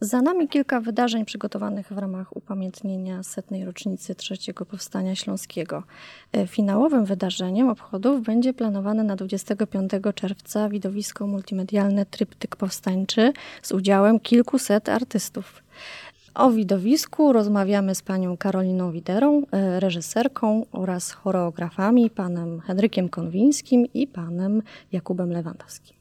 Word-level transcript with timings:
Za 0.00 0.22
nami 0.22 0.48
kilka 0.48 0.80
wydarzeń 0.80 1.24
przygotowanych 1.24 1.92
w 1.92 1.98
ramach 1.98 2.36
upamiętnienia 2.36 3.22
setnej 3.22 3.64
rocznicy 3.64 4.14
trzeciego 4.14 4.66
powstania 4.66 5.14
śląskiego. 5.14 5.82
E, 6.32 6.46
finałowym 6.46 7.04
wydarzeniem 7.04 7.68
obchodów 7.68 8.22
będzie 8.22 8.54
planowane 8.54 9.04
na 9.04 9.16
25 9.16 9.90
czerwca 10.14 10.68
widowisko 10.68 11.26
multimedialne 11.26 12.06
Tryptyk 12.06 12.56
Powstańczy 12.56 13.32
z 13.62 13.72
udziałem 13.72 14.20
kilkuset 14.20 14.88
artystów. 14.88 15.62
O 16.34 16.50
widowisku 16.50 17.32
rozmawiamy 17.32 17.94
z 17.94 18.02
panią 18.02 18.36
Karoliną 18.36 18.92
Widerą, 18.92 19.42
e, 19.52 19.80
reżyserką 19.80 20.66
oraz 20.72 21.10
choreografami, 21.10 22.10
panem 22.10 22.60
Henrykiem 22.60 23.08
Konwińskim 23.08 23.86
i 23.94 24.06
panem 24.06 24.62
Jakubem 24.92 25.32
Lewandowskim. 25.32 25.97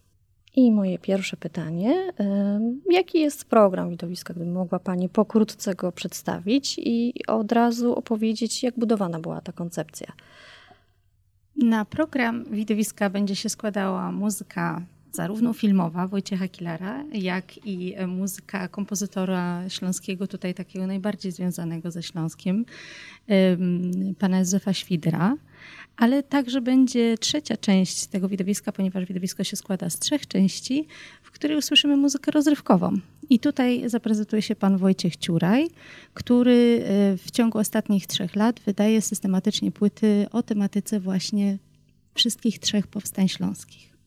I 0.57 0.71
moje 0.71 0.99
pierwsze 0.99 1.37
pytanie, 1.37 2.11
jaki 2.91 3.19
jest 3.19 3.45
program 3.45 3.89
widowiska, 3.89 4.33
gdyby 4.33 4.51
mogła 4.51 4.79
Pani 4.79 5.09
pokrótce 5.09 5.75
go 5.75 5.91
przedstawić 5.91 6.75
i 6.77 7.13
od 7.27 7.51
razu 7.51 7.95
opowiedzieć, 7.95 8.63
jak 8.63 8.79
budowana 8.79 9.19
była 9.19 9.41
ta 9.41 9.51
koncepcja? 9.51 10.07
Na 11.55 11.85
program 11.85 12.43
widowiska 12.51 13.09
będzie 13.09 13.35
się 13.35 13.49
składała 13.49 14.11
muzyka 14.11 14.81
zarówno 15.11 15.53
filmowa 15.53 16.07
Wojciecha 16.07 16.47
Kilara, 16.47 17.03
jak 17.13 17.65
i 17.67 17.95
muzyka 18.07 18.67
kompozytora 18.67 19.69
śląskiego, 19.69 20.27
tutaj 20.27 20.53
takiego 20.53 20.87
najbardziej 20.87 21.31
związanego 21.31 21.91
ze 21.91 22.03
Śląskiem, 22.03 22.65
pana 24.19 24.39
Józefa 24.39 24.73
Świdra 24.73 25.35
ale 25.97 26.23
także 26.23 26.61
będzie 26.61 27.17
trzecia 27.17 27.57
część 27.57 28.07
tego 28.07 28.29
widowiska, 28.29 28.71
ponieważ 28.71 29.05
widowisko 29.05 29.43
się 29.43 29.55
składa 29.55 29.89
z 29.89 29.99
trzech 29.99 30.27
części, 30.27 30.87
w 31.23 31.31
której 31.31 31.57
usłyszymy 31.57 31.97
muzykę 31.97 32.31
rozrywkową. 32.31 32.99
I 33.29 33.39
tutaj 33.39 33.89
zaprezentuje 33.89 34.41
się 34.41 34.55
pan 34.55 34.77
Wojciech 34.77 35.17
Ciuraj, 35.17 35.67
który 36.13 36.83
e, 36.83 37.17
w 37.17 37.31
ciągu 37.31 37.57
ostatnich 37.57 38.07
trzech 38.07 38.35
lat 38.35 38.59
wydaje 38.59 39.01
systematycznie 39.01 39.71
płyty 39.71 40.25
o 40.31 40.43
tematyce 40.43 40.99
właśnie 40.99 41.57
wszystkich 42.13 42.59
trzech 42.59 42.87
powstań 42.87 43.27
śląskich. 43.27 43.97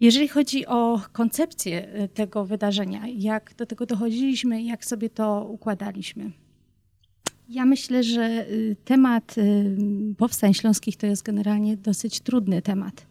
Jeżeli 0.00 0.28
chodzi 0.28 0.66
o 0.66 1.00
koncepcję 1.12 1.88
e, 1.88 2.08
tego 2.08 2.44
wydarzenia, 2.44 3.02
jak 3.08 3.54
do 3.54 3.66
tego 3.66 3.86
dochodziliśmy, 3.86 4.62
jak 4.62 4.84
sobie 4.84 5.10
to 5.10 5.44
układaliśmy. 5.44 6.30
Ja 7.50 7.64
myślę, 7.64 8.02
że 8.02 8.46
y, 8.50 8.76
temat 8.84 9.38
y, 9.38 10.14
powstań 10.18 10.54
śląskich 10.54 10.96
to 10.96 11.06
jest 11.06 11.22
generalnie 11.22 11.76
dosyć 11.76 12.20
trudny 12.20 12.62
temat. 12.62 13.06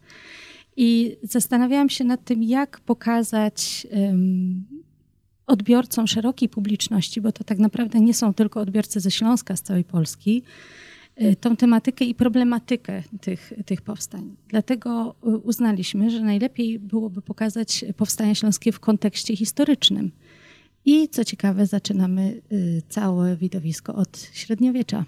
I 0.76 1.16
zastanawiałam 1.22 1.88
się 1.88 2.04
nad 2.04 2.24
tym, 2.24 2.42
jak 2.42 2.80
pokazać 2.80 3.86
odbiorcom 5.46 6.06
szerokiej 6.06 6.48
publiczności, 6.48 7.20
bo 7.20 7.32
to 7.32 7.44
tak 7.44 7.58
naprawdę 7.58 8.00
nie 8.00 8.14
są 8.14 8.34
tylko 8.34 8.60
odbiorcy 8.60 9.00
ze 9.00 9.10
Śląska, 9.10 9.56
z 9.56 9.62
całej 9.62 9.84
Polski, 9.84 10.42
y, 11.22 11.36
tą 11.36 11.56
tematykę 11.56 12.04
i 12.04 12.14
problematykę 12.14 13.02
tych, 13.20 13.52
tych 13.66 13.82
powstań. 13.82 14.36
Dlatego 14.48 15.14
uznaliśmy, 15.42 16.10
że 16.10 16.20
najlepiej 16.20 16.78
byłoby 16.78 17.22
pokazać 17.22 17.84
powstania 17.96 18.34
śląskie 18.34 18.72
w 18.72 18.80
kontekście 18.80 19.36
historycznym. 19.36 20.10
I 20.84 21.08
co 21.08 21.24
ciekawe, 21.24 21.66
zaczynamy 21.66 22.42
y, 22.52 22.82
całe 22.88 23.36
widowisko 23.36 23.94
od 23.94 24.18
średniowiecza. 24.32 25.04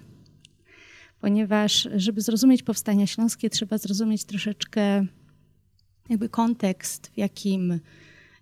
Ponieważ, 1.20 1.88
żeby 1.96 2.20
zrozumieć 2.20 2.62
powstania 2.62 3.06
śląskie, 3.06 3.50
trzeba 3.50 3.78
zrozumieć 3.78 4.24
troszeczkę 4.24 5.06
jakby 6.08 6.28
kontekst, 6.28 7.06
w 7.06 7.18
jakim 7.18 7.80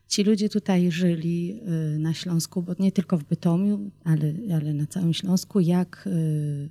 ci 0.09 0.23
ludzie 0.23 0.49
tutaj 0.49 0.91
żyli 0.91 1.61
y, 1.95 1.99
na 1.99 2.15
Śląsku, 2.15 2.63
bo 2.63 2.73
nie 2.79 2.93
tylko 2.93 3.19
w 3.19 3.25
Bytomiu, 3.25 3.91
ale, 4.05 4.33
ale 4.55 4.75
na 4.75 4.87
całym 4.87 5.15
Śląsku, 5.15 5.61
jak, 5.61 6.05
y, 6.07 6.71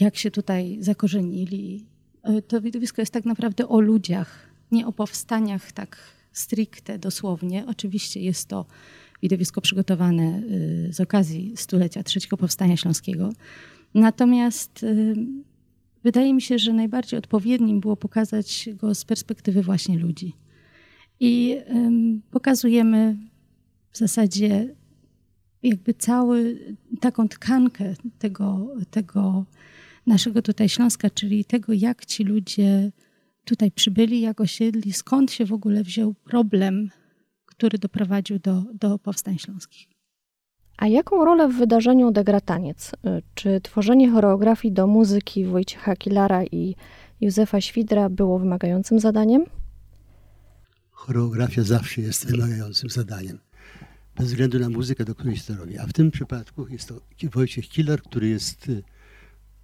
jak 0.00 0.16
się 0.16 0.30
tutaj 0.30 0.78
zakorzenili. 0.80 1.86
To 2.48 2.60
widowisko 2.60 3.02
jest 3.02 3.12
tak 3.12 3.24
naprawdę 3.24 3.68
o 3.68 3.80
ludziach, 3.80 4.48
nie 4.72 4.86
o 4.86 4.92
powstaniach 4.92 5.72
tak 5.72 5.98
stricte, 6.32 6.98
dosłownie. 6.98 7.66
Oczywiście 7.66 8.20
jest 8.20 8.48
to 8.48 8.66
widowisko 9.22 9.60
przygotowane 9.60 10.42
y, 10.88 10.92
z 10.92 11.00
okazji 11.00 11.52
stulecia 11.56 12.02
trzeciego 12.02 12.36
powstania 12.36 12.76
śląskiego. 12.76 13.32
Natomiast 13.94 14.82
y, 14.82 15.14
wydaje 16.04 16.34
mi 16.34 16.42
się, 16.42 16.58
że 16.58 16.72
najbardziej 16.72 17.18
odpowiednim 17.18 17.80
było 17.80 17.96
pokazać 17.96 18.68
go 18.74 18.94
z 18.94 19.04
perspektywy 19.04 19.62
właśnie 19.62 19.98
ludzi. 19.98 20.32
I 21.20 21.56
pokazujemy 22.30 23.16
w 23.90 23.98
zasadzie 23.98 24.74
jakby 25.62 25.94
cały 25.94 26.58
taką 27.00 27.28
tkankę 27.28 27.94
tego, 28.18 28.74
tego 28.90 29.44
naszego 30.06 30.42
tutaj 30.42 30.68
Śląska, 30.68 31.10
czyli 31.10 31.44
tego, 31.44 31.72
jak 31.72 32.06
ci 32.06 32.24
ludzie 32.24 32.92
tutaj 33.44 33.70
przybyli, 33.70 34.20
jak 34.20 34.40
osiedli, 34.40 34.92
skąd 34.92 35.32
się 35.32 35.44
w 35.44 35.52
ogóle 35.52 35.82
wziął 35.82 36.14
problem 36.14 36.90
który 37.60 37.78
doprowadził 37.78 38.38
do, 38.38 38.62
do 38.74 38.98
powstań 38.98 39.38
śląskich. 39.38 39.88
A 40.76 40.86
jaką 40.86 41.24
rolę 41.24 41.48
w 41.48 41.58
wydarzeniu 41.58 42.08
odegra 42.08 42.40
taniec? 42.40 42.92
Y, 42.92 43.22
czy 43.34 43.60
tworzenie 43.60 44.10
choreografii 44.10 44.74
do 44.74 44.86
muzyki 44.86 45.44
Wojciecha 45.44 45.96
Kilara 45.96 46.44
i 46.44 46.76
Józefa 47.20 47.60
Świdra 47.60 48.08
było 48.08 48.38
wymagającym 48.38 49.00
zadaniem? 49.00 49.44
Choreografia 50.90 51.62
zawsze 51.62 52.00
jest 52.00 52.26
wymagającym 52.26 52.90
zadaniem, 52.90 53.38
bez 54.16 54.26
względu 54.26 54.58
na 54.58 54.68
muzykę, 54.68 55.04
do 55.04 55.14
której 55.14 55.36
się 55.36 55.54
to 55.54 55.60
robi. 55.60 55.78
A 55.78 55.86
w 55.86 55.92
tym 55.92 56.10
przypadku 56.10 56.68
jest 56.68 56.88
to 56.88 56.94
Wojciech 57.30 57.68
Kilar, 57.68 58.02
który 58.02 58.28
jest 58.28 58.68
y, 58.68 58.82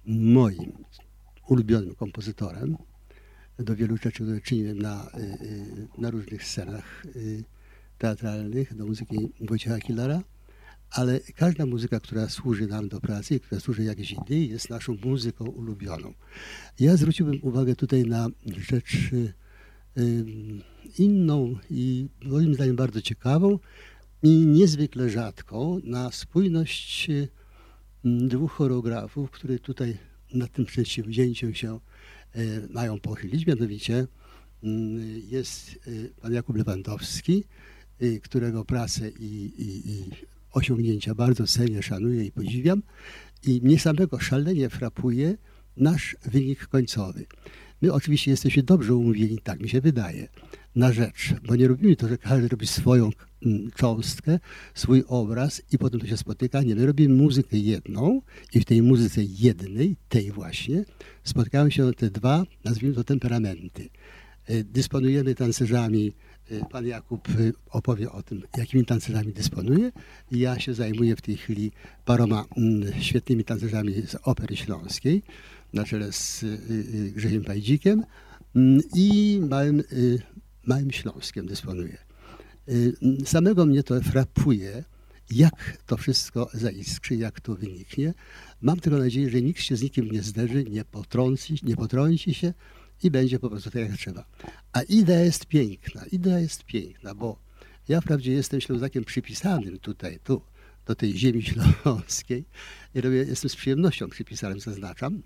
moim 0.05 0.71
ulubionym 1.47 1.95
kompozytorem. 1.95 2.77
Do 3.59 3.75
wielu 3.75 3.97
rzeczy, 3.97 4.23
które 4.23 4.41
czyniłem 4.41 4.79
na, 4.79 5.07
y, 5.17 5.87
na 5.97 6.09
różnych 6.09 6.43
scenach 6.43 7.05
teatralnych, 7.97 8.75
do 8.75 8.85
muzyki 8.85 9.17
Wojciecha 9.41 9.79
Killara, 9.79 10.21
ale 10.91 11.19
każda 11.19 11.65
muzyka, 11.65 11.99
która 11.99 12.29
służy 12.29 12.67
nam 12.67 12.89
do 12.89 13.01
pracy, 13.01 13.39
która 13.39 13.61
służy 13.61 13.83
jakiejś 13.83 14.11
idei, 14.11 14.49
jest 14.49 14.69
naszą 14.69 14.97
muzyką 15.05 15.45
ulubioną. 15.45 16.13
Ja 16.79 16.97
zwróciłbym 16.97 17.39
uwagę 17.41 17.75
tutaj 17.75 18.03
na 18.03 18.27
rzecz 18.69 18.97
inną 20.97 21.55
i 21.69 22.07
moim 22.25 22.53
zdaniem 22.53 22.75
bardzo 22.75 23.01
ciekawą 23.01 23.59
i 24.23 24.29
niezwykle 24.29 25.09
rzadką, 25.09 25.79
na 25.83 26.11
spójność 26.11 27.07
dwóch 28.03 28.51
choreografów, 28.51 29.31
które 29.31 29.59
tutaj 29.59 29.97
nad 30.33 30.51
tym 30.51 30.65
przedsięwzięciem 30.65 31.53
się 31.53 31.79
y, 32.35 32.67
mają 32.69 32.99
pochylić. 32.99 33.45
Mianowicie 33.45 34.07
jest 35.29 35.79
pan 36.21 36.33
Jakub 36.33 36.57
Lewandowski, 36.57 37.43
którego 38.23 38.65
pracę 38.65 39.09
i, 39.09 39.51
i, 39.57 39.91
i 39.91 40.03
osiągnięcia 40.53 41.15
bardzo 41.15 41.47
cenię, 41.47 41.83
szanuję 41.83 42.25
i 42.25 42.31
podziwiam. 42.31 42.83
I 43.47 43.61
mnie 43.63 43.79
samego 43.79 44.19
szalenie 44.19 44.69
frapuje 44.69 45.37
nasz 45.77 46.15
wynik 46.25 46.67
końcowy. 46.67 47.25
My 47.81 47.93
oczywiście 47.93 48.31
jesteśmy 48.31 48.63
dobrze 48.63 48.95
umówieni, 48.95 49.39
tak 49.43 49.59
mi 49.59 49.69
się 49.69 49.81
wydaje, 49.81 50.27
na 50.75 50.93
rzecz, 50.93 51.33
bo 51.47 51.55
nie 51.55 51.67
robimy 51.67 51.95
to, 51.95 52.07
że 52.07 52.17
każdy 52.17 52.47
robi 52.47 52.67
swoją 52.67 53.09
mm, 53.45 53.71
cząstkę, 53.71 54.39
swój 54.73 55.03
obraz 55.07 55.61
i 55.71 55.77
potem 55.77 55.99
to 55.99 56.07
się 56.07 56.17
spotyka. 56.17 56.61
Nie, 56.61 56.75
my 56.75 56.85
robimy 56.85 57.15
muzykę 57.15 57.57
jedną 57.57 58.21
i 58.53 58.59
w 58.59 58.65
tej 58.65 58.81
muzyce 58.81 59.21
jednej, 59.23 59.97
tej 60.09 60.31
właśnie, 60.31 60.85
spotykają 61.23 61.69
się 61.69 61.93
te 61.93 62.09
dwa, 62.09 62.43
nazwijmy 62.63 62.95
to 62.95 63.03
temperamenty. 63.03 63.89
Y, 64.49 64.63
dysponujemy 64.63 65.35
tancerzami 65.35 66.07
Y, 66.07 66.26
pan 66.69 66.87
Jakub 66.87 67.29
y, 67.29 67.53
opowie 67.69 68.11
o 68.11 68.23
tym, 68.23 68.41
jakimi 68.57 68.85
tancerzami 68.85 69.33
dysponuje. 69.33 69.91
Ja 70.31 70.59
się 70.59 70.73
zajmuję 70.73 71.15
w 71.15 71.21
tej 71.21 71.37
chwili 71.37 71.71
paroma 72.05 72.45
mm, 72.57 73.01
świetnymi 73.01 73.43
tancerzami 73.43 73.93
z 73.93 74.15
Opery 74.23 74.55
Śląskiej, 74.57 75.23
na 75.73 75.85
czele 75.85 76.11
z 76.11 76.43
y, 76.43 77.11
Grzegiem 77.15 77.43
Pajdzikiem 77.43 78.03
mm, 78.55 78.81
i 78.95 79.39
małym, 79.49 79.83
małym 80.65 80.91
Śląskiem 80.91 81.45
dysponuję. 81.45 81.97
Samego 83.25 83.65
mnie 83.65 83.83
to 83.83 84.01
frapuje, 84.01 84.83
jak 85.31 85.77
to 85.85 85.97
wszystko 85.97 86.49
zaiskrzy, 86.53 87.15
jak 87.15 87.39
to 87.41 87.55
wyniknie. 87.55 88.13
Mam 88.61 88.79
tylko 88.79 88.99
nadzieję, 88.99 89.29
że 89.29 89.41
nikt 89.41 89.61
się 89.61 89.75
z 89.75 89.81
nikim 89.81 90.11
nie 90.11 90.23
zderzy, 90.23 90.63
nie 90.63 90.85
potrąci, 90.85 91.59
nie 91.63 91.75
potrąci 91.75 92.33
się, 92.33 92.53
i 93.03 93.11
będzie 93.11 93.39
po 93.39 93.49
prostu 93.49 93.71
tak 93.71 93.81
jak 93.81 93.97
trzeba. 93.97 94.25
A 94.73 94.81
idea 94.81 95.19
jest 95.19 95.45
piękna, 95.45 96.05
idea 96.05 96.39
jest 96.39 96.63
piękna, 96.63 97.15
bo 97.15 97.39
ja 97.87 98.01
wprawdzie 98.01 98.31
jestem 98.31 98.61
Ślązakiem 98.61 99.03
przypisanym 99.03 99.79
tutaj, 99.79 100.19
tu, 100.23 100.41
do 100.85 100.95
tej 100.95 101.17
ziemi 101.17 101.43
śląskiej 101.43 102.45
i 102.95 103.01
robię, 103.01 103.17
jestem 103.17 103.49
z 103.49 103.55
przyjemnością 103.55 104.09
przypisanym, 104.09 104.59
zaznaczam, 104.59 105.21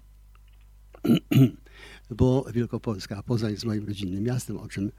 bo 2.10 2.46
Wielkopolska, 2.54 3.18
a 3.18 3.24
Poznań 3.24 3.52
jest 3.52 3.66
moim 3.66 3.88
rodzinnym 3.88 4.24
miastem, 4.24 4.58
o 4.58 4.68
czym 4.68 4.92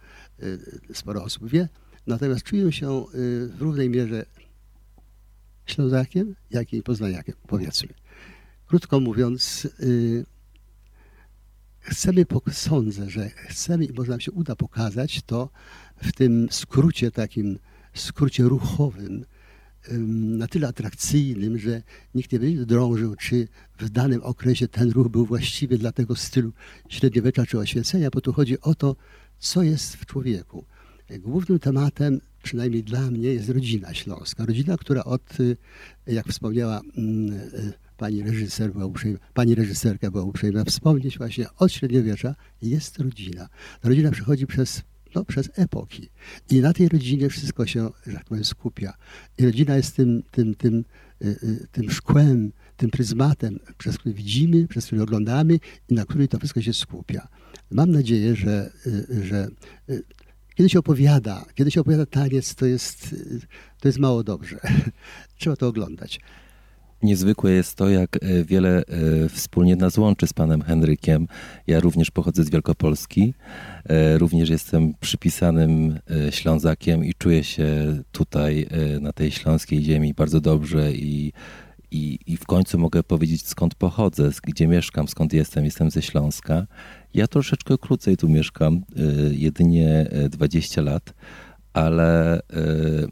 y, 0.43 0.59
sporo 0.95 1.25
osób 1.25 1.49
wie, 1.49 1.69
natomiast 2.07 2.43
czuję 2.43 2.73
się 2.73 3.05
y, 3.15 3.49
w 3.49 3.61
równej 3.61 3.91
mierze 3.91 4.27
Ślązakiem, 5.67 6.35
jak 6.51 6.73
i 6.73 6.83
Poznaniakiem, 6.83 7.35
powiedzmy. 7.47 7.89
Krótko 8.67 9.01
mówiąc, 9.01 9.69
y, 9.81 10.25
chcemy, 11.83 12.27
sądzę, 12.53 13.11
że 13.11 13.29
chcemy 13.29 13.85
i 13.85 13.93
może 13.93 14.11
nam 14.11 14.21
się 14.21 14.33
uda 14.33 14.57
pokazać 14.57 15.23
to 15.23 15.51
w 16.03 16.13
tym 16.13 16.49
skrócie 16.51 17.11
takim, 17.11 17.59
skrócie 17.95 18.43
ruchowym, 18.43 19.25
na 20.39 20.49
tyle 20.49 20.69
atrakcyjnym, 20.69 21.59
że 21.59 21.83
nikt 22.15 22.33
nie 22.33 22.41
będzie 22.41 22.67
drążył, 22.67 23.17
czy 23.17 23.49
w 23.79 23.91
danym 23.91 24.23
okresie 24.23 24.69
ten 24.69 24.91
ruch 24.91 25.09
był 25.09 25.27
właściwy 25.27 25.79
dla 25.79 25.93
tego 25.93 26.17
stylu 26.17 26.53
średniowiecza 26.89 27.47
czy 27.47 27.59
oświecenia, 27.59 28.11
bo 28.11 28.21
tu 28.21 28.33
chodzi 28.33 28.61
o 28.61 28.75
to, 28.75 28.97
co 29.39 29.63
jest 29.63 29.97
w 29.97 30.07
człowieku. 30.07 30.65
Głównym 31.19 31.59
tematem, 31.59 32.21
przynajmniej 32.43 32.83
dla 32.83 33.11
mnie, 33.11 33.29
jest 33.29 33.49
rodzina 33.49 33.95
śląska. 33.95 34.47
Rodzina, 34.47 34.77
która 34.77 35.05
od, 35.05 35.41
y, 35.41 35.57
jak 36.07 36.29
wspomniała 36.29 36.81
mm, 36.97 37.33
y, 37.33 37.73
pani 38.03 38.23
reżyser, 38.23 38.73
była 38.73 38.87
uprzejma, 38.87 39.19
pani 39.35 39.55
reżyserka 39.55 40.11
była 40.11 40.25
uprzejma 40.25 40.65
wspomnieć 40.65 41.19
właśnie, 41.19 41.47
od 41.59 41.73
średniowiecza 41.73 42.35
jest 42.63 42.99
rodzina. 42.99 43.49
Rodzina 43.83 44.11
przechodzi 44.11 44.47
przez 44.47 44.83
no, 45.15 45.25
przez 45.25 45.51
epoki. 45.55 46.09
I 46.51 46.61
na 46.61 46.73
tej 46.73 46.89
rodzinie 46.89 47.29
wszystko 47.29 47.67
się, 47.67 47.91
że 48.07 48.13
tak 48.13 48.25
powiem, 48.25 48.45
skupia. 48.45 48.93
I 49.39 49.45
rodzina 49.45 49.77
jest 49.77 49.97
tym, 49.97 50.23
tym, 50.31 50.55
tym, 50.55 50.85
tym, 51.19 51.67
tym 51.73 51.91
szkłem, 51.91 52.53
tym 52.77 52.91
pryzmatem, 52.91 53.59
przez 53.79 53.99
który 53.99 54.15
widzimy, 54.15 54.69
przez 54.69 54.87
który 54.87 55.03
oglądamy 55.03 55.59
i 55.89 55.95
na 55.95 56.05
który 56.05 56.29
to 56.29 56.39
wszystko 56.39 56.63
się 56.63 56.73
skupia. 56.73 57.29
Mam 57.71 57.91
nadzieję, 57.91 58.37
że, 58.37 58.73
że 59.23 59.49
kiedy 60.55 60.69
się 60.69 60.79
opowiada, 60.79 61.45
kiedy 61.55 61.71
się 61.71 61.81
opowiada 61.81 62.07
taniec, 62.07 62.55
to 62.55 62.67
jest, 62.67 63.15
to 63.81 63.89
jest 63.89 63.99
mało 63.99 64.25
dobrze. 64.25 64.61
Trzeba 65.39 65.57
to 65.57 65.69
oglądać. 65.69 66.21
Niezwykłe 67.03 67.51
jest 67.51 67.75
to, 67.75 67.89
jak 67.89 68.17
e, 68.17 68.45
wiele 68.45 68.79
e, 68.79 69.29
wspólnie 69.29 69.77
nas 69.77 69.99
łączy 69.99 70.27
z 70.27 70.33
panem 70.33 70.63
Henrykiem. 70.63 71.27
Ja 71.67 71.81
również 71.81 72.11
pochodzę 72.11 72.45
z 72.45 72.51
Wielkopolski, 72.51 73.35
e, 73.85 74.19
również 74.19 74.51
jestem 74.51 74.95
przypisanym 75.01 75.99
Ślązakiem 76.31 77.05
i 77.05 77.15
czuję 77.15 77.45
się 77.45 77.67
tutaj 78.13 78.67
na 79.01 79.13
tej 79.13 79.31
śląskiej 79.31 79.83
ziemi 79.83 80.15
bardzo 80.15 80.41
dobrze 80.41 80.93
i, 80.93 81.33
i, 81.91 82.19
i 82.27 82.37
w 82.37 82.47
końcu 82.47 82.79
mogę 82.79 83.03
powiedzieć 83.03 83.47
skąd 83.47 83.75
pochodzę, 83.75 84.31
gdzie 84.43 84.69
mieszkam, 84.69 85.09
skąd 85.09 85.33
jestem. 85.33 85.65
Jestem 85.65 85.91
ze 85.91 86.03
Śląska. 86.03 86.67
Ja 87.15 87.27
troszeczkę 87.27 87.79
krócej 87.79 88.17
tu 88.17 88.29
mieszkam, 88.29 88.83
jedynie 89.31 90.07
20 90.31 90.83
lat 90.83 91.15
ale 91.73 92.39
y, 92.39 92.43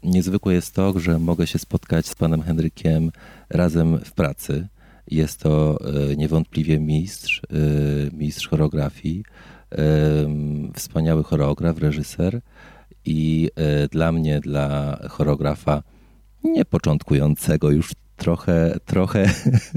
niezwykłe 0.03 0.53
jest 0.53 0.75
to, 0.75 0.99
że 0.99 1.19
mogę 1.19 1.47
się 1.47 1.59
spotkać 1.59 2.07
z 2.07 2.15
panem 2.15 2.41
Henrykiem 2.41 3.11
razem 3.49 3.99
w 3.99 4.11
pracy. 4.11 4.67
Jest 5.07 5.39
to 5.39 5.79
y, 6.11 6.17
niewątpliwie 6.17 6.79
mistrz, 6.79 7.41
y, 7.53 8.11
mistrz 8.13 8.47
choreografii, 8.47 9.23
wspaniały 10.75 11.23
choreograf, 11.23 11.77
reżyser 11.77 12.41
i 13.05 13.49
dla 13.91 14.11
mnie, 14.11 14.39
dla 14.39 14.99
choreografa 15.09 15.83
nie 16.43 16.65
początkującego, 16.65 17.71
już 17.71 17.91
trochę, 18.15 18.77
trochę 18.85 19.29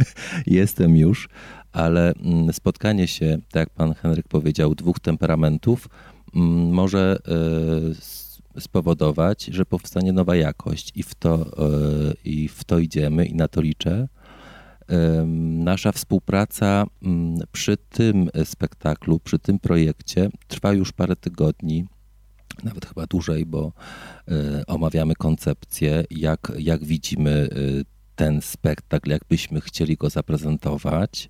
jestem 0.47 0.97
już, 0.97 1.29
ale 1.73 2.13
mm, 2.13 2.53
spotkanie 2.53 3.09
się, 3.09 3.39
tak 3.51 3.61
jak 3.61 3.71
pan 3.71 3.95
Henryk 3.95 4.29
powiedział, 4.29 4.75
dwóch 4.75 5.01
temperamentów 5.01 5.89
mm, 6.35 6.73
może 6.73 7.19
spowodować, 8.59 9.45
że 9.45 9.67
powstanie 9.67 10.13
nowa 10.13 10.37
jakość 10.37 10.93
i 10.95 11.03
w 11.03 11.15
to, 11.15 11.35
e, 11.37 12.15
i 12.25 12.49
w 12.49 12.65
to 12.65 12.79
idziemy 12.79 13.27
i 13.27 13.35
na 13.35 13.49
to 13.49 13.61
liczę. 13.61 14.09
Nasza 15.65 15.93
współpraca 15.93 16.87
mm, 17.03 17.41
przy 17.53 17.77
tym 17.77 18.31
spektaklu, 18.45 19.21
przy 19.21 19.39
tym 19.39 19.59
projekcie 19.59 20.31
trwa 20.49 20.73
już 20.73 20.93
parę 20.93 21.17
tygodni, 21.17 21.85
nawet 22.63 22.87
chyba 22.87 23.07
dłużej, 23.07 23.47
bo 23.47 23.73
e, 24.29 24.67
omawiamy 24.67 25.15
koncepcję, 25.15 26.05
jak, 26.11 26.53
jak 26.59 26.85
widzimy 26.85 27.31
e, 27.31 27.85
ten 28.17 28.43
spektakl, 28.43 29.11
jakbyśmy 29.11 29.61
chcieli 29.61 29.97
go 29.97 30.11
zaprezentować. 30.11 31.29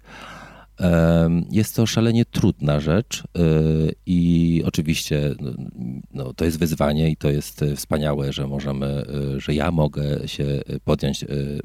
Jest 1.51 1.77
to 1.77 1.87
szalenie 1.87 2.25
trudna 2.25 2.81
rzecz 2.81 3.21
y, 3.21 3.95
i 4.07 4.63
oczywiście 4.67 5.35
no, 5.41 5.51
no, 6.15 6.33
to 6.33 6.45
jest 6.45 6.59
wyzwanie 6.59 7.11
i 7.11 7.17
to 7.17 7.31
jest 7.31 7.65
wspaniałe, 7.77 8.33
że 8.33 8.47
możemy, 8.47 9.05
y, 9.37 9.41
że 9.41 9.55
ja 9.55 9.71
mogę 9.71 10.29
się 10.29 10.61
podjąć 10.85 11.23
y, 11.23 11.61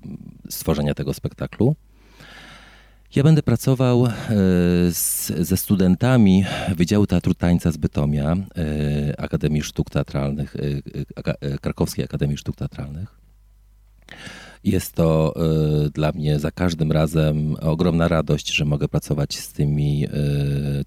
stworzenia 0.50 0.94
tego 0.94 1.14
spektaklu. 1.14 1.76
Ja 3.16 3.24
będę 3.24 3.44
pracował 3.44 4.08
z, 4.92 5.28
ze 5.28 5.58
studentami 5.58 6.46
Wydziału 6.76 7.08
Teatru 7.08 7.34
Tańca 7.34 7.72
z 7.72 7.78
Bytomia, 7.78 8.36
Akademii 9.18 9.62
Sztuk 9.62 9.90
Teatralnych, 9.90 10.56
Krakowskiej 11.62 12.06
Akademii 12.06 12.38
Sztuk 12.38 12.56
Teatralnych. 12.56 13.20
Jest 14.64 14.94
to 14.94 15.34
y, 15.86 15.90
dla 15.90 16.12
mnie 16.12 16.40
za 16.40 16.52
każdym 16.52 16.92
razem 16.92 17.56
ogromna 17.62 18.08
radość, 18.08 18.54
że 18.54 18.66
mogę 18.66 18.88
pracować 18.88 19.38
z 19.38 19.54
tymi 19.54 20.06
y, 20.06 20.10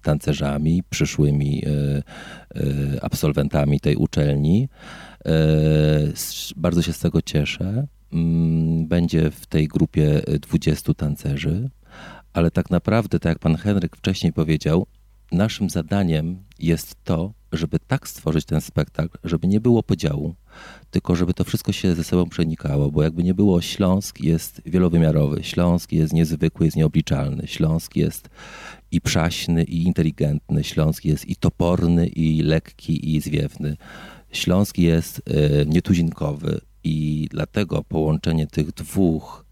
tancerzami, 0.01 0.83
przyszłymi 0.89 1.63
y, 1.67 3.01
absolwentami 3.01 3.79
tej 3.79 3.95
uczelni. 3.95 4.69
Bardzo 6.55 6.81
się 6.81 6.93
z 6.93 6.99
tego 6.99 7.21
cieszę. 7.21 7.87
Mm, 8.13 8.87
będzie 8.87 9.31
w 9.31 9.45
tej 9.45 9.67
grupie 9.67 10.21
20 10.41 10.93
tancerzy, 10.93 11.69
ale 12.33 12.51
tak 12.51 12.69
naprawdę, 12.69 13.19
tak 13.19 13.29
jak 13.29 13.39
pan 13.39 13.55
Henryk 13.55 13.95
wcześniej 13.97 14.33
powiedział, 14.33 14.85
naszym 15.31 15.69
zadaniem 15.69 16.43
jest 16.59 16.95
to, 17.03 17.33
żeby 17.51 17.79
tak 17.79 18.07
stworzyć 18.07 18.45
ten 18.45 18.61
spektakl, 18.61 19.17
żeby 19.23 19.47
nie 19.47 19.59
było 19.59 19.83
podziału, 19.83 20.35
tylko 20.91 21.15
żeby 21.15 21.33
to 21.33 21.43
wszystko 21.43 21.71
się 21.71 21.95
ze 21.95 22.03
sobą 22.03 22.29
przenikało, 22.29 22.91
bo 22.91 23.03
jakby 23.03 23.23
nie 23.23 23.33
było, 23.33 23.61
Śląsk 23.61 24.19
jest 24.19 24.61
wielowymiarowy, 24.65 25.43
Śląsk 25.43 25.91
jest 25.91 26.13
niezwykły, 26.13 26.65
jest 26.65 26.77
nieobliczalny, 26.77 27.47
Śląsk 27.47 27.95
jest 27.95 28.29
i 28.91 29.01
przaśny, 29.01 29.63
i 29.63 29.83
inteligentny, 29.83 30.63
Śląsk 30.63 31.05
jest 31.05 31.25
i 31.25 31.35
toporny, 31.35 32.07
i 32.07 32.41
lekki, 32.41 33.15
i 33.15 33.21
zwiewny. 33.21 33.77
Śląsk 34.31 34.77
jest 34.77 35.19
y, 35.19 35.65
nietuzinkowy 35.67 36.61
i 36.83 37.27
dlatego 37.31 37.83
połączenie 37.83 38.47
tych 38.47 38.71
dwóch 38.71 39.45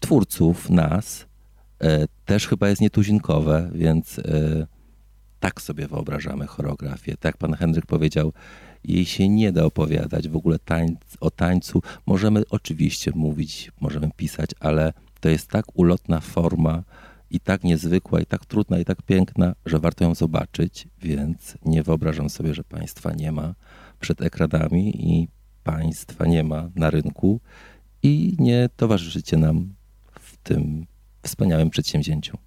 twórców, 0.00 0.70
nas, 0.70 1.26
y, 1.82 1.86
też 2.24 2.46
chyba 2.46 2.68
jest 2.68 2.80
nietuzinkowe, 2.80 3.70
więc 3.74 4.18
y, 4.18 4.66
tak 5.40 5.62
sobie 5.62 5.86
wyobrażamy 5.86 6.46
choreografię. 6.46 7.16
Tak 7.20 7.36
pan 7.36 7.54
Henryk 7.54 7.86
powiedział, 7.86 8.32
jej 8.84 9.04
się 9.04 9.28
nie 9.28 9.52
da 9.52 9.64
opowiadać 9.64 10.28
w 10.28 10.36
ogóle 10.36 10.58
tańc, 10.58 10.98
o 11.20 11.30
tańcu. 11.30 11.82
Możemy 12.06 12.42
oczywiście 12.50 13.12
mówić, 13.14 13.72
możemy 13.80 14.10
pisać, 14.16 14.50
ale 14.60 14.92
to 15.20 15.28
jest 15.28 15.50
tak 15.50 15.64
ulotna 15.78 16.20
forma 16.20 16.82
i 17.30 17.40
tak 17.40 17.64
niezwykła, 17.64 18.20
i 18.20 18.26
tak 18.26 18.46
trudna, 18.46 18.78
i 18.78 18.84
tak 18.84 19.02
piękna, 19.02 19.54
że 19.66 19.78
warto 19.78 20.04
ją 20.04 20.14
zobaczyć, 20.14 20.88
więc 21.02 21.58
nie 21.64 21.82
wyobrażam 21.82 22.30
sobie, 22.30 22.54
że 22.54 22.64
państwa 22.64 23.12
nie 23.12 23.32
ma 23.32 23.54
przed 24.00 24.22
ekranami 24.22 25.12
i 25.12 25.28
państwa 25.64 26.26
nie 26.26 26.44
ma 26.44 26.70
na 26.74 26.90
rynku 26.90 27.40
i 28.02 28.36
nie 28.38 28.68
towarzyszycie 28.76 29.36
nam 29.36 29.74
w 30.20 30.36
tym 30.36 30.86
wspaniałym 31.22 31.70
przedsięwzięciu. 31.70 32.38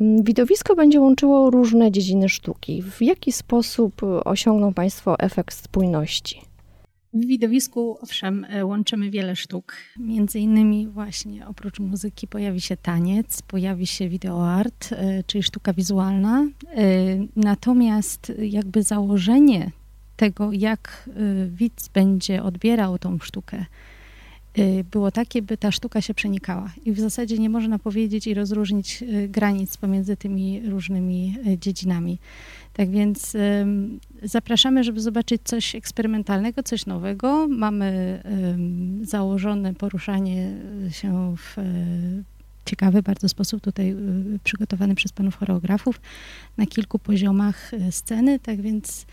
Widowisko 0.00 0.76
będzie 0.76 1.00
łączyło 1.00 1.50
różne 1.50 1.92
dziedziny 1.92 2.28
sztuki. 2.28 2.82
W 2.82 3.02
jaki 3.02 3.32
sposób 3.32 4.02
osiągną 4.24 4.74
Państwo 4.74 5.18
efekt 5.18 5.54
spójności? 5.54 6.40
W 7.14 7.26
widowisku, 7.26 7.98
owszem, 8.02 8.46
e, 8.48 8.64
łączymy 8.64 9.10
wiele 9.10 9.36
sztuk. 9.36 9.76
Między 9.98 10.38
innymi 10.38 10.88
właśnie 10.88 11.46
oprócz 11.46 11.80
muzyki 11.80 12.26
pojawi 12.26 12.60
się 12.60 12.76
taniec, 12.76 13.42
pojawi 13.42 13.86
się 13.86 14.08
videoart, 14.08 14.92
e, 14.92 15.22
czyli 15.24 15.42
sztuka 15.42 15.72
wizualna. 15.72 16.42
E, 16.42 16.82
natomiast 17.36 18.32
jakby 18.38 18.82
założenie 18.82 19.70
tego, 20.16 20.52
jak 20.52 21.10
widz 21.48 21.88
będzie 21.88 22.42
odbierał 22.42 22.98
tą 22.98 23.18
sztukę, 23.18 23.64
było 24.90 25.10
takie, 25.10 25.42
by 25.42 25.56
ta 25.56 25.72
sztuka 25.72 26.00
się 26.00 26.14
przenikała. 26.14 26.72
I 26.84 26.92
w 26.92 27.00
zasadzie 27.00 27.38
nie 27.38 27.50
można 27.50 27.78
powiedzieć 27.78 28.26
i 28.26 28.34
rozróżnić 28.34 29.02
y, 29.02 29.28
granic 29.28 29.76
pomiędzy 29.76 30.16
tymi 30.16 30.62
różnymi 30.68 31.34
y, 31.46 31.58
dziedzinami. 31.58 32.18
Tak 32.72 32.90
więc 32.90 33.36
zapraszamy, 34.22 34.84
żeby 34.84 35.00
zobaczyć 35.00 35.42
coś 35.44 35.74
eksperymentalnego, 35.74 36.62
coś 36.62 36.86
nowego. 36.86 37.48
Mamy 37.48 38.22
założone 39.02 39.74
poruszanie 39.74 40.52
się 40.90 41.34
w 41.36 41.56
ciekawy 42.66 43.02
bardzo 43.02 43.28
sposób 43.28 43.60
tutaj 43.60 43.90
y, 43.90 44.38
przygotowany 44.44 44.94
przez 44.94 45.12
panów 45.12 45.36
choreografów 45.36 46.00
na 46.56 46.66
kilku 46.66 46.98
poziomach 46.98 47.74
y, 47.74 47.92
sceny, 47.92 48.38
tak 48.38 48.60
więc 48.60 49.06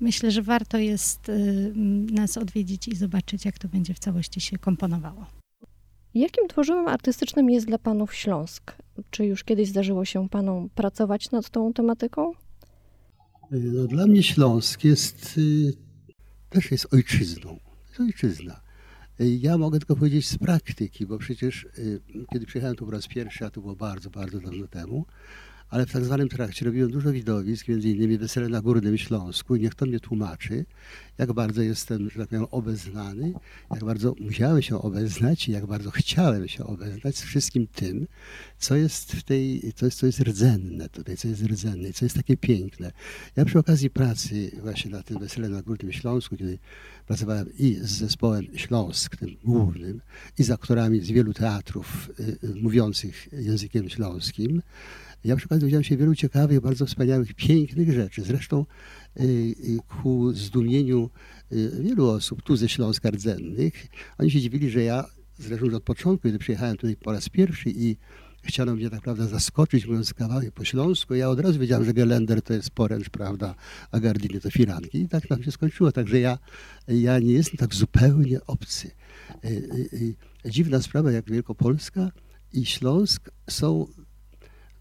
myślę, 0.00 0.30
że 0.30 0.42
warto 0.42 0.78
jest 0.78 1.28
y, 1.28 1.72
nas 2.12 2.36
odwiedzić 2.36 2.88
i 2.88 2.96
zobaczyć, 2.96 3.44
jak 3.44 3.58
to 3.58 3.68
będzie 3.68 3.94
w 3.94 3.98
całości 3.98 4.40
się 4.40 4.58
komponowało. 4.58 5.26
Jakim 6.14 6.48
tworzywem 6.48 6.88
artystycznym 6.88 7.50
jest 7.50 7.66
dla 7.66 7.78
panów 7.78 8.14
Śląsk? 8.14 8.72
Czy 9.10 9.26
już 9.26 9.44
kiedyś 9.44 9.68
zdarzyło 9.68 10.04
się 10.04 10.28
panom 10.28 10.68
pracować 10.68 11.30
nad 11.30 11.50
tą 11.50 11.72
tematyką? 11.72 12.32
No, 13.50 13.86
dla 13.86 14.06
mnie 14.06 14.22
Śląsk 14.22 14.84
jest 14.84 15.40
też 16.50 16.70
jest 16.70 16.94
ojczyzną. 16.94 17.58
To 17.60 17.88
jest 17.88 18.00
ojczyzna. 18.00 18.60
Ja 19.18 19.58
mogę 19.58 19.78
tylko 19.78 19.96
powiedzieć 19.96 20.28
z 20.28 20.38
praktyki, 20.38 21.06
bo 21.06 21.18
przecież 21.18 21.68
kiedy 22.32 22.46
przyjechałem 22.46 22.76
tu 22.76 22.84
po 22.84 22.90
raz 22.90 23.06
pierwszy, 23.06 23.46
a 23.46 23.50
to 23.50 23.60
było 23.60 23.76
bardzo, 23.76 24.10
bardzo 24.10 24.40
dawno 24.40 24.68
temu, 24.68 25.06
ale 25.70 25.86
w 25.86 25.92
tak 25.92 26.04
zwanym 26.04 26.28
trakcie 26.28 26.64
robiłem 26.64 26.90
dużo 26.90 27.12
widowisk, 27.12 27.68
między 27.68 27.90
innymi 27.90 28.18
Wesele 28.18 28.48
na 28.48 28.60
Górnym 28.60 28.98
Śląsku 28.98 29.56
i 29.56 29.60
niech 29.60 29.74
to 29.74 29.86
mnie 29.86 30.00
tłumaczy, 30.00 30.64
jak 31.18 31.32
bardzo 31.32 31.62
jestem, 31.62 32.10
że 32.10 32.20
tak 32.20 32.28
powiem, 32.28 32.46
obeznany, 32.50 33.32
jak 33.70 33.84
bardzo 33.84 34.14
musiałem 34.20 34.62
się 34.62 34.82
obeznać 34.82 35.48
i 35.48 35.52
jak 35.52 35.66
bardzo 35.66 35.90
chciałem 35.90 36.48
się 36.48 36.64
obeznać 36.64 37.16
z 37.16 37.22
wszystkim 37.22 37.66
tym, 37.66 38.06
co 38.58 38.76
jest 38.76 39.12
w 39.12 39.22
tej, 39.22 39.72
co 39.76 39.84
jest, 39.86 39.98
co 39.98 40.06
jest 40.06 40.20
rdzenne 40.20 40.88
tutaj, 40.88 41.16
co 41.16 41.28
jest 41.28 41.42
rdzenne, 41.42 41.92
co 41.92 42.04
jest 42.04 42.16
takie 42.16 42.36
piękne. 42.36 42.92
Ja 43.36 43.44
przy 43.44 43.58
okazji 43.58 43.90
pracy 43.90 44.50
właśnie 44.62 44.90
na 44.90 45.02
tym 45.02 45.18
Wesele 45.18 45.48
na 45.48 45.62
Górnym 45.62 45.92
Śląsku, 45.92 46.36
kiedy 46.36 46.58
pracowałem 47.06 47.46
i 47.58 47.74
z 47.74 47.90
zespołem 47.90 48.46
Śląsk, 48.54 49.16
tym 49.16 49.36
głównym, 49.44 50.00
i 50.38 50.42
z 50.42 50.50
aktorami 50.50 51.00
z 51.00 51.10
wielu 51.10 51.34
teatrów 51.34 52.10
y, 52.20 52.22
y, 52.44 52.54
mówiących 52.54 53.28
językiem 53.32 53.88
śląskim, 53.88 54.62
ja 55.24 55.36
przykład 55.36 55.60
dowiedziałem 55.60 55.84
się 55.84 55.96
wielu 55.96 56.14
ciekawych, 56.14 56.60
bardzo 56.60 56.86
wspaniałych, 56.86 57.34
pięknych 57.34 57.92
rzeczy. 57.92 58.22
Zresztą 58.22 58.66
y, 59.20 59.22
y, 59.22 59.78
ku 59.88 60.32
zdumieniu 60.32 61.10
y, 61.52 61.82
wielu 61.82 62.08
osób 62.08 62.42
tu 62.42 62.56
ze 62.56 62.68
Śląska 62.68 63.10
rdzennych, 63.10 63.86
oni 64.18 64.30
się 64.30 64.40
dziwili, 64.40 64.70
że 64.70 64.82
ja 64.82 65.04
zresztą 65.38 65.76
od 65.76 65.82
początku, 65.82 66.22
kiedy 66.22 66.38
przyjechałem 66.38 66.76
tutaj 66.76 66.96
po 66.96 67.12
raz 67.12 67.28
pierwszy 67.28 67.70
i 67.70 67.96
chciano 68.42 68.74
mnie 68.74 68.84
tak 68.84 68.92
naprawdę 68.92 69.28
zaskoczyć, 69.28 69.86
mówiąc 69.86 70.14
kawałek 70.14 70.52
po 70.52 70.64
śląsku. 70.64 71.14
Ja 71.14 71.28
od 71.28 71.40
razu 71.40 71.58
wiedziałem, 71.58 71.84
że 71.84 71.94
Gelender 71.94 72.42
to 72.42 72.54
jest 72.54 72.70
poręcz, 72.70 73.10
prawda, 73.10 73.54
a 73.90 74.00
Gardiny 74.00 74.40
to 74.40 74.50
firanki. 74.50 74.98
I 74.98 75.08
tak 75.08 75.30
nam 75.30 75.42
się 75.42 75.52
skończyło. 75.52 75.92
Także 75.92 76.20
ja, 76.20 76.38
ja 76.88 77.18
nie 77.18 77.32
jestem 77.32 77.56
tak 77.56 77.74
zupełnie 77.74 78.46
obcy. 78.46 78.90
Dziwna 80.44 80.82
sprawa, 80.82 81.12
jak 81.12 81.30
Wielkopolska 81.30 82.10
i 82.52 82.66
Śląsk 82.66 83.30
są 83.50 83.86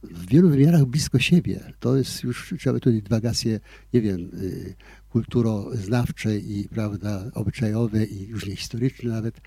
w 0.03 0.29
wielu 0.29 0.49
wymiarach 0.49 0.85
blisko 0.85 1.19
siebie. 1.19 1.59
To 1.79 1.97
jest 1.97 2.23
już, 2.23 2.53
trzeba 2.59 2.79
tutaj 2.79 3.01
dywagacje, 3.01 3.59
nie 3.93 4.01
wiem, 4.01 4.19
y, 4.33 4.75
kulturoznawcze 5.09 6.37
i 6.37 6.67
prawda, 6.69 7.23
obyczajowe 7.33 8.05
i 8.05 8.33
różnie 8.33 8.55
historyczne 8.55 9.09
nawet. 9.09 9.41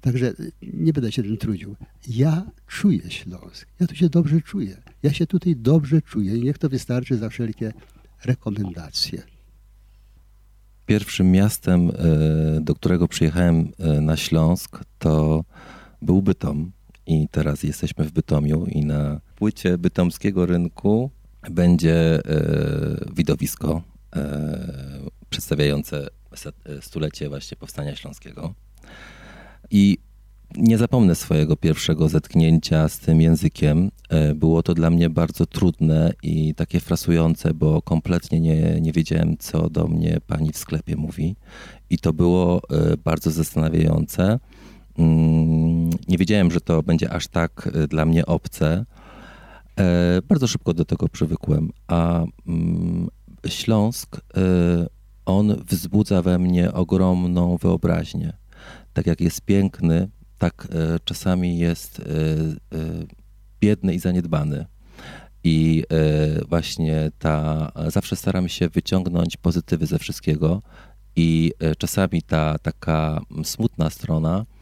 Także 0.00 0.32
nie 0.62 0.92
będę 0.92 1.12
się 1.12 1.22
tym 1.22 1.36
trudził. 1.36 1.76
Ja 2.08 2.50
czuję 2.66 3.10
Śląsk. 3.10 3.68
Ja 3.80 3.86
tu 3.86 3.94
się 3.94 4.08
dobrze 4.08 4.40
czuję. 4.40 4.76
Ja 5.02 5.12
się 5.12 5.26
tutaj 5.26 5.56
dobrze 5.56 6.02
czuję 6.02 6.36
i 6.36 6.42
niech 6.42 6.58
to 6.58 6.68
wystarczy 6.68 7.16
za 7.16 7.28
wszelkie 7.28 7.72
rekomendacje. 8.24 9.22
Pierwszym 10.86 11.30
miastem, 11.30 11.90
y, 11.90 11.94
do 12.60 12.74
którego 12.74 13.08
przyjechałem 13.08 13.68
y, 13.98 14.00
na 14.00 14.16
Śląsk, 14.16 14.84
to 14.98 15.44
był 16.02 16.22
Bytom. 16.22 16.72
I 17.08 17.28
teraz 17.30 17.62
jesteśmy 17.62 18.04
w 18.04 18.12
Bytomiu 18.12 18.66
i 18.66 18.84
na 18.84 19.20
płycie 19.36 19.78
bytomskiego 19.78 20.46
rynku 20.46 21.10
będzie 21.50 21.94
e, 21.94 22.20
widowisko 23.14 23.82
e, 24.16 24.58
przedstawiające 25.30 26.08
e, 26.66 26.82
stulecie 26.82 27.28
właśnie 27.28 27.56
Powstania 27.56 27.96
Śląskiego. 27.96 28.54
I 29.70 29.98
nie 30.56 30.78
zapomnę 30.78 31.14
swojego 31.14 31.56
pierwszego 31.56 32.08
zetknięcia 32.08 32.88
z 32.88 32.98
tym 32.98 33.20
językiem. 33.20 33.90
Było 34.34 34.62
to 34.62 34.74
dla 34.74 34.90
mnie 34.90 35.10
bardzo 35.10 35.46
trudne 35.46 36.12
i 36.22 36.54
takie 36.54 36.80
frasujące, 36.80 37.54
bo 37.54 37.82
kompletnie 37.82 38.40
nie, 38.40 38.80
nie 38.80 38.92
wiedziałem, 38.92 39.36
co 39.38 39.70
do 39.70 39.88
mnie 39.88 40.20
pani 40.26 40.52
w 40.52 40.56
sklepie 40.56 40.96
mówi. 40.96 41.36
I 41.90 41.98
to 41.98 42.12
było 42.12 42.62
bardzo 43.04 43.30
zastanawiające. 43.30 44.38
Mm, 44.98 45.90
nie 46.08 46.18
wiedziałem, 46.18 46.50
że 46.50 46.60
to 46.60 46.82
będzie 46.82 47.10
aż 47.10 47.28
tak 47.28 47.70
dla 47.88 48.04
mnie 48.04 48.26
obce. 48.26 48.84
E, 49.78 50.22
bardzo 50.28 50.46
szybko 50.46 50.74
do 50.74 50.84
tego 50.84 51.08
przywykłem, 51.08 51.70
a 51.86 52.24
mm, 52.46 53.08
Śląsk, 53.46 54.16
e, 54.16 54.20
on 55.26 55.64
wzbudza 55.64 56.22
we 56.22 56.38
mnie 56.38 56.72
ogromną 56.72 57.56
wyobraźnię. 57.56 58.32
Tak 58.92 59.06
jak 59.06 59.20
jest 59.20 59.40
piękny, 59.40 60.08
tak 60.38 60.68
e, 60.70 60.98
czasami 61.04 61.58
jest 61.58 62.02
biedny 63.60 63.94
i 63.94 63.98
zaniedbany. 63.98 64.66
I 65.44 65.84
właśnie 66.48 67.10
ta, 67.18 67.72
zawsze 67.86 68.16
staram 68.16 68.48
się 68.48 68.68
wyciągnąć 68.68 69.36
pozytywy 69.36 69.86
ze 69.86 69.98
wszystkiego, 69.98 70.62
i 71.16 71.52
czasami 71.78 72.22
ta 72.22 72.58
taka 72.58 73.20
smutna 73.44 73.90
strona 73.90 74.34
mm, 74.34 74.57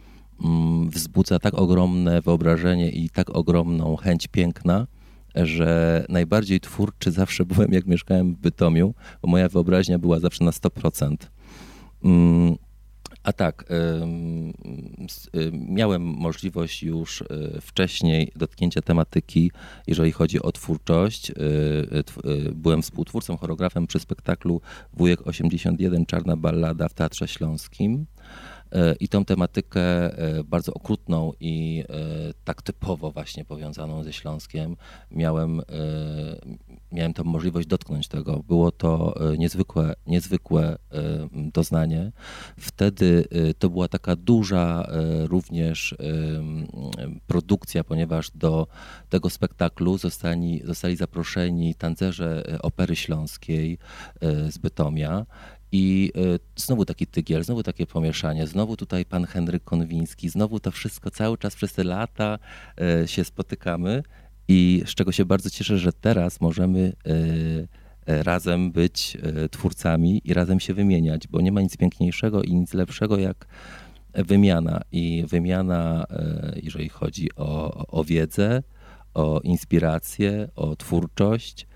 wzbudza 0.89 1.39
tak 1.39 1.55
ogromne 1.55 2.23
wyobrażenie 2.23 2.91
i 2.91 3.11
tak 3.11 3.37
ogromną 3.37 3.97
chęć 3.97 4.27
piękna, 4.27 4.87
że 5.35 6.05
najbardziej 6.09 6.61
twórczy 6.61 7.11
zawsze 7.11 7.45
byłem, 7.55 7.73
jak 7.73 7.87
mieszkałem 7.87 8.35
w 8.35 8.39
Bytomiu, 8.39 8.95
bo 9.23 9.29
moja 9.29 9.49
wyobraźnia 9.49 9.99
była 9.99 10.21
zawsze 10.21 10.45
na 10.45 10.51
100%. 10.51 11.17
Mm, 12.05 12.57
a 13.27 13.33
tak, 13.33 13.65
miałem 15.53 16.03
możliwość 16.03 16.83
już 16.83 17.23
e, 17.23 17.61
wcześniej 17.61 18.33
dotknięcia 18.37 18.83
tematyki, 18.83 19.51
jeżeli 19.87 20.13
chodzi 20.13 20.43
o 20.43 20.53
twórczość. 20.53 21.31
E, 21.31 21.35
e, 21.35 22.53
byłem 22.53 22.83
współtwórcą, 22.83 23.37
choreografem 23.37 23.87
przy 23.87 23.99
spektaklu 23.99 24.61
Wujek 24.93 25.27
81 25.27 26.07
Czarna 26.07 26.37
Ballada 26.37 26.89
w 26.89 26.95
Teatrze 26.95 27.29
Śląskim. 27.29 28.07
E, 28.73 28.95
I 29.01 29.09
tą 29.09 29.25
tematykę 29.25 29.81
e, 29.81 30.45
bardzo 30.45 30.75
okrutną 30.75 31.33
i 31.41 31.85
e, 31.89 31.95
tak 32.45 32.63
typowo 32.63 33.11
właśnie 33.11 33.45
powiązaną 33.45 34.03
ze 34.03 34.13
Śląskiem 34.13 34.77
miałem, 35.11 35.63
miałem 36.93 37.15
tą 37.15 37.25
możliwość 37.25 37.67
dotknąć 37.69 38.09
tego. 38.09 38.43
Było 38.49 38.71
to 38.71 39.15
niezwykłe, 39.39 39.95
niezwykłe 40.07 40.79
doznanie. 41.33 42.13
Wtedy 42.59 43.25
to 43.59 43.71
była 43.71 43.89
taka 43.89 44.17
duża 44.17 44.87
również 45.25 45.97
produkcja, 47.27 47.85
ponieważ 47.85 48.31
do 48.31 48.67
tego 49.09 49.31
spektaklu 49.31 49.99
zostali, 49.99 50.63
zostali 50.65 50.97
zaproszeni 50.97 51.75
tancerze 51.75 52.43
Opery 52.63 52.97
Śląskiej 52.97 53.79
z 54.23 54.59
Bytomia 54.59 55.27
i 55.73 56.13
e, 56.17 56.21
znowu 56.57 56.85
taki 56.85 57.07
tygiel, 57.07 57.45
znowu 57.45 57.63
takie 57.63 57.87
pomieszanie, 57.87 58.47
znowu 58.47 58.77
tutaj 58.77 59.05
pan 59.05 59.25
Henryk 59.27 59.65
Konwiński, 59.65 60.29
znowu 60.29 60.61
to 60.61 60.71
wszystko 60.71 61.11
cały 61.11 61.39
czas 61.39 61.55
przez 61.55 61.73
te 61.73 61.85
lata 61.85 62.39
e, 62.81 63.09
się 63.09 63.25
spotykamy 63.25 64.03
i 64.49 64.83
z 64.87 64.95
czego 64.95 65.13
się 65.13 65.25
bardzo 65.25 65.51
cieszę, 65.51 65.79
że 65.79 65.93
teraz 65.93 66.41
możemy 66.41 66.93
e, 68.07 68.23
razem 68.23 68.73
być 68.73 69.19
twórcami 69.51 70.21
i 70.25 70.35
razem 70.35 70.61
się 70.61 70.75
wymieniać, 70.75 71.29
bo 71.29 71.41
nie 71.41 71.53
ma 71.53 71.61
nic 71.61 71.77
piękniejszego 71.77 72.43
i 72.43 72.55
nic 72.55 72.75
lepszego 72.75 73.19
jak 73.19 73.47
wymiana. 74.15 74.81
I 74.93 75.25
wymiana, 75.29 76.07
jeżeli 76.63 76.89
chodzi 76.89 77.29
o, 77.37 77.87
o 77.87 78.05
wiedzę, 78.05 78.63
o 79.15 79.41
inspirację, 79.41 80.49
o 80.57 80.77
twórczość, 80.77 81.67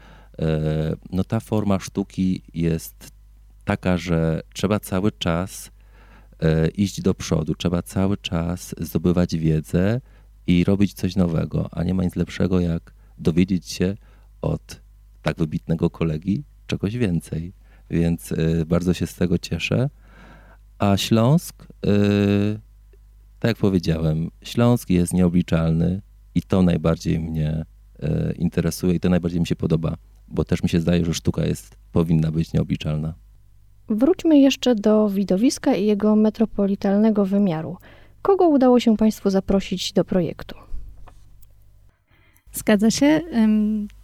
no 1.12 1.24
ta 1.24 1.40
forma 1.40 1.78
sztuki 1.78 2.42
jest 2.54 3.12
taka, 3.70 3.98
że 3.98 4.42
trzeba 4.54 4.80
cały 4.80 5.12
czas 5.12 5.70
e, 6.40 6.68
iść 6.68 7.02
do 7.02 7.14
przodu, 7.14 7.54
trzeba 7.54 7.82
cały 7.82 8.16
czas 8.16 8.74
zdobywać 8.78 9.36
wiedzę 9.36 10.00
i 10.46 10.64
robić 10.64 10.92
coś 10.92 11.16
nowego, 11.16 11.68
a 11.72 11.84
nie 11.84 11.94
ma 11.94 12.04
nic 12.04 12.16
lepszego 12.16 12.60
jak 12.60 12.94
dowiedzieć 13.18 13.70
się 13.70 13.96
od 14.42 14.80
tak 15.22 15.36
wybitnego 15.36 15.90
kolegi 15.90 16.44
czegoś 16.66 16.96
więcej. 16.96 17.52
Więc 17.90 18.32
e, 18.32 18.66
bardzo 18.66 18.94
się 18.94 19.06
z 19.06 19.14
tego 19.14 19.38
cieszę. 19.38 19.90
A 20.78 20.96
Śląsk, 20.96 21.62
e, 21.62 21.88
tak 23.38 23.48
jak 23.48 23.56
powiedziałem, 23.56 24.30
Śląsk 24.42 24.90
jest 24.90 25.12
nieobliczalny 25.12 26.02
i 26.34 26.42
to 26.42 26.62
najbardziej 26.62 27.20
mnie 27.20 27.64
interesuje 28.38 28.94
i 28.94 29.00
to 29.00 29.08
najbardziej 29.08 29.40
mi 29.40 29.46
się 29.46 29.56
podoba, 29.56 29.96
bo 30.28 30.44
też 30.44 30.62
mi 30.62 30.68
się 30.68 30.80
zdaje, 30.80 31.04
że 31.04 31.14
sztuka 31.14 31.46
jest, 31.46 31.76
powinna 31.92 32.32
być 32.32 32.52
nieobliczalna. 32.52 33.14
Wróćmy 33.90 34.38
jeszcze 34.38 34.74
do 34.74 35.08
widowiska 35.08 35.74
i 35.74 35.86
jego 35.86 36.16
metropolitalnego 36.16 37.26
wymiaru. 37.26 37.76
Kogo 38.22 38.48
udało 38.48 38.80
się 38.80 38.96
Państwu 38.96 39.30
zaprosić 39.30 39.92
do 39.92 40.04
projektu? 40.04 40.56
Zgadza 42.52 42.90
się. 42.90 43.20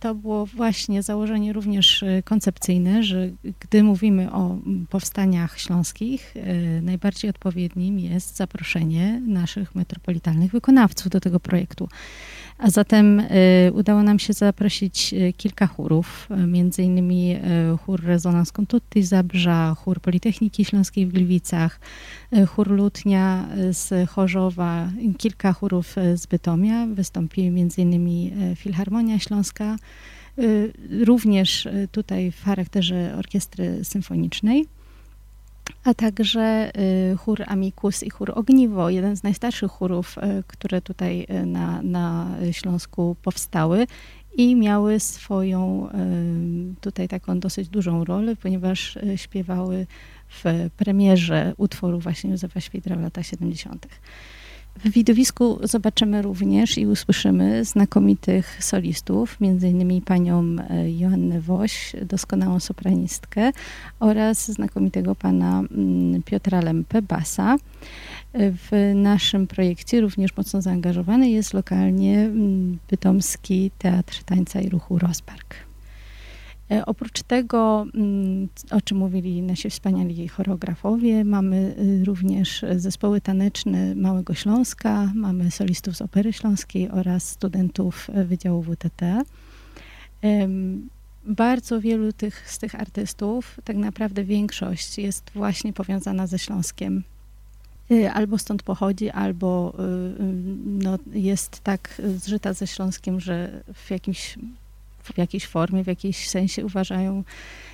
To 0.00 0.14
było 0.14 0.46
właśnie 0.46 1.02
założenie 1.02 1.52
również 1.52 2.02
y, 2.02 2.22
koncepcyjne, 2.24 3.02
że 3.02 3.30
gdy 3.60 3.82
mówimy 3.82 4.32
o 4.32 4.58
powstaniach 4.90 5.58
śląskich, 5.58 6.36
y, 6.36 6.80
najbardziej 6.82 7.30
odpowiednim 7.30 7.98
jest 7.98 8.36
zaproszenie 8.36 9.22
naszych 9.26 9.74
metropolitalnych 9.74 10.52
wykonawców 10.52 11.08
do 11.08 11.20
tego 11.20 11.40
projektu. 11.40 11.88
A 12.58 12.70
zatem 12.70 13.20
y, 13.20 13.72
udało 13.74 14.02
nam 14.02 14.18
się 14.18 14.32
zaprosić 14.32 15.12
y, 15.12 15.32
kilka 15.32 15.66
chórów, 15.66 16.28
y, 16.30 16.46
między 16.46 16.82
innymi 16.82 17.36
chór 17.86 18.04
Rezonans 18.04 18.52
Contutti 18.52 19.02
z 19.02 19.08
Zabrza, 19.08 19.74
chór 19.74 20.00
Politechniki 20.00 20.64
Śląskiej 20.64 21.06
w 21.06 21.12
Gliwicach, 21.12 21.80
chór 22.48 22.70
Lutnia 22.70 23.48
z 23.70 24.10
Chorzowa, 24.10 24.90
kilka 25.18 25.52
chórów 25.52 25.96
z 26.14 26.26
Bytomia. 26.26 26.86
Wystąpi 26.86 27.50
między 27.50 27.80
innymi 27.80 28.32
Filharmonia 28.56 29.18
Śląska, 29.18 29.76
również 30.90 31.68
tutaj 31.92 32.32
w 32.32 32.44
charakterze 32.44 33.14
orkiestry 33.18 33.84
symfonicznej 33.84 34.66
a 35.84 35.94
także 35.94 36.72
y, 37.12 37.16
chór 37.16 37.42
Amicus 37.46 38.02
i 38.02 38.10
chór 38.10 38.32
Ogniwo, 38.34 38.90
jeden 38.90 39.16
z 39.16 39.22
najstarszych 39.22 39.70
chórów, 39.70 40.18
y, 40.18 40.42
które 40.46 40.82
tutaj 40.82 41.26
y, 41.30 41.46
na, 41.46 41.82
na 41.82 42.30
Śląsku 42.52 43.16
powstały 43.22 43.86
i 44.36 44.56
miały 44.56 45.00
swoją 45.00 45.88
tutaj 46.80 47.08
taką 47.08 47.40
dosyć 47.40 47.68
dużą 47.68 48.04
rolę, 48.04 48.36
ponieważ 48.36 48.98
śpiewały 49.16 49.86
w 50.28 50.44
premierze 50.76 51.54
utworu 51.56 52.00
właśnie 52.00 52.30
Józefa 52.30 52.60
Świdra 52.60 52.96
w 52.96 53.00
latach 53.00 53.26
70. 53.26 53.86
W 54.84 54.90
widowisku 54.90 55.58
zobaczymy 55.62 56.22
również 56.22 56.78
i 56.78 56.86
usłyszymy 56.86 57.64
znakomitych 57.64 58.64
solistów, 58.64 59.38
innymi 59.40 60.02
panią 60.02 60.56
e, 60.70 60.90
Joannę 60.92 61.40
Woś, 61.40 61.92
doskonałą 62.02 62.60
sopranistkę 62.60 63.52
oraz 64.00 64.50
znakomitego 64.50 65.14
pana 65.14 65.62
mm, 65.70 66.22
Piotra 66.22 66.60
Lempę, 66.60 67.02
basa. 67.02 67.56
W 68.34 68.92
naszym 68.94 69.46
projekcie 69.46 70.00
również 70.00 70.36
mocno 70.36 70.62
zaangażowany 70.62 71.30
jest 71.30 71.54
lokalnie 71.54 72.18
mm, 72.18 72.78
Bytomski 72.90 73.70
Teatr 73.78 74.22
Tańca 74.24 74.60
i 74.60 74.68
Ruchu 74.68 74.98
Rospark. 74.98 75.65
E, 76.70 76.86
oprócz 76.86 77.22
tego, 77.22 77.86
mm, 77.94 78.48
o 78.70 78.80
czym 78.80 78.98
mówili 78.98 79.42
nasi 79.42 79.70
wspaniali 79.70 80.28
choreografowie, 80.28 81.24
mamy 81.24 81.74
y, 81.78 82.04
również 82.04 82.64
zespoły 82.76 83.20
taneczne 83.20 83.94
Małego 83.94 84.34
Śląska, 84.34 85.12
mamy 85.14 85.50
solistów 85.50 85.96
z 85.96 86.02
Opery 86.02 86.32
Śląskiej 86.32 86.90
oraz 86.90 87.28
studentów 87.28 88.08
Wydziału 88.26 88.62
WTT. 88.62 89.22
Bardzo 91.26 91.80
wielu 91.80 92.12
tych, 92.12 92.50
z 92.50 92.58
tych 92.58 92.74
artystów, 92.74 93.60
tak 93.64 93.76
naprawdę 93.76 94.24
większość 94.24 94.98
jest 94.98 95.30
właśnie 95.34 95.72
powiązana 95.72 96.26
ze 96.26 96.38
Śląskiem. 96.38 97.02
Y, 97.90 98.10
albo 98.10 98.38
stąd 98.38 98.62
pochodzi, 98.62 99.10
albo 99.10 99.74
y, 99.78 100.22
no, 100.66 100.98
jest 101.12 101.60
tak 101.60 102.02
zżyta 102.16 102.52
ze 102.52 102.66
Śląskiem, 102.66 103.20
że 103.20 103.62
w 103.74 103.90
jakimś 103.90 104.38
w 105.14 105.18
jakiejś 105.18 105.46
formie, 105.46 105.84
w 105.84 105.86
jakiejś 105.86 106.28
sensie 106.28 106.64
uważają 106.64 107.24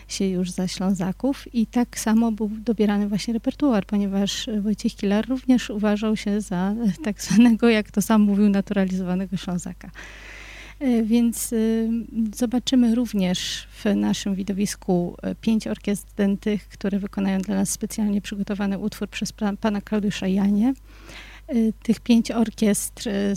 się 0.08 0.26
już 0.26 0.50
za 0.50 0.68
Ślązaków 0.68 1.54
i 1.54 1.66
tak 1.66 1.98
samo 1.98 2.32
był 2.32 2.48
dobierany 2.48 3.08
właśnie 3.08 3.34
repertuar, 3.34 3.86
ponieważ 3.86 4.48
Wojciech 4.60 4.94
Kilar 4.96 5.28
również 5.28 5.70
uważał 5.70 6.16
się 6.16 6.40
za 6.40 6.74
tak 7.04 7.22
zwanego, 7.22 7.68
jak 7.68 7.90
to 7.90 8.02
sam 8.02 8.22
mówił, 8.22 8.48
naturalizowanego 8.48 9.36
Ślązaka. 9.36 9.90
E, 10.82 11.02
więc 11.02 11.52
y, 11.52 11.88
zobaczymy 12.34 12.94
również 12.94 13.68
w 13.84 13.94
naszym 13.94 14.34
widowisku 14.34 15.16
e, 15.22 15.34
pięć 15.34 15.66
orkiestr 15.66 16.14
dętych, 16.16 16.68
które 16.68 16.98
wykonają 16.98 17.38
dla 17.38 17.54
nas 17.54 17.70
specjalnie 17.70 18.20
przygotowany 18.20 18.78
utwór 18.78 19.08
przez 19.08 19.32
pana 19.60 19.80
Klaudiusza 19.80 20.26
Janie. 20.26 20.74
Y, 21.50 21.72
tych 21.82 22.00
pięć 22.00 22.30
orkiestr 22.30 23.08
y, 23.08 23.34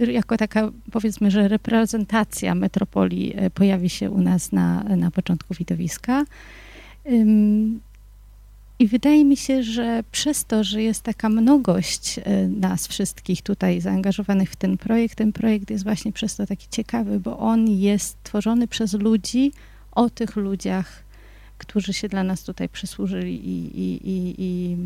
y, 0.00 0.12
jako 0.12 0.36
taka 0.36 0.70
powiedzmy, 0.92 1.30
że 1.30 1.48
reprezentacja 1.48 2.54
metropolii 2.54 3.34
pojawi 3.54 3.90
się 3.90 4.10
u 4.10 4.20
nas 4.20 4.52
na, 4.52 4.82
na 4.82 5.10
początku 5.10 5.54
widowiska. 5.54 6.24
I 8.78 8.86
wydaje 8.86 9.24
mi 9.24 9.36
się, 9.36 9.62
że 9.62 10.04
przez 10.12 10.44
to, 10.44 10.64
że 10.64 10.82
jest 10.82 11.02
taka 11.02 11.28
mnogość 11.28 12.20
nas 12.48 12.86
wszystkich 12.86 13.42
tutaj 13.42 13.80
zaangażowanych 13.80 14.50
w 14.50 14.56
ten 14.56 14.78
projekt, 14.78 15.18
ten 15.18 15.32
projekt 15.32 15.70
jest 15.70 15.84
właśnie 15.84 16.12
przez 16.12 16.36
to 16.36 16.46
taki 16.46 16.68
ciekawy, 16.70 17.20
bo 17.20 17.38
on 17.38 17.68
jest 17.68 18.16
tworzony 18.22 18.68
przez 18.68 18.92
ludzi 18.92 19.52
o 19.92 20.10
tych 20.10 20.36
ludziach, 20.36 21.02
którzy 21.58 21.92
się 21.92 22.08
dla 22.08 22.24
nas 22.24 22.42
tutaj 22.42 22.68
przysłużyli 22.68 23.48
i, 23.48 23.80
i, 23.80 24.08
i, 24.08 24.34
i 24.38 24.76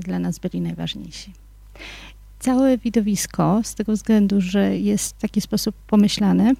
dla 0.00 0.18
nas 0.18 0.38
byli 0.38 0.60
najważniejsi. 0.60 1.43
Całe 2.44 2.78
widowisko, 2.78 3.60
z 3.64 3.74
tego 3.74 3.92
względu, 3.92 4.40
że 4.40 4.78
jest 4.78 5.16
w 5.16 5.20
taki 5.20 5.40
sposób 5.40 5.74
pomyślane, 5.86 6.52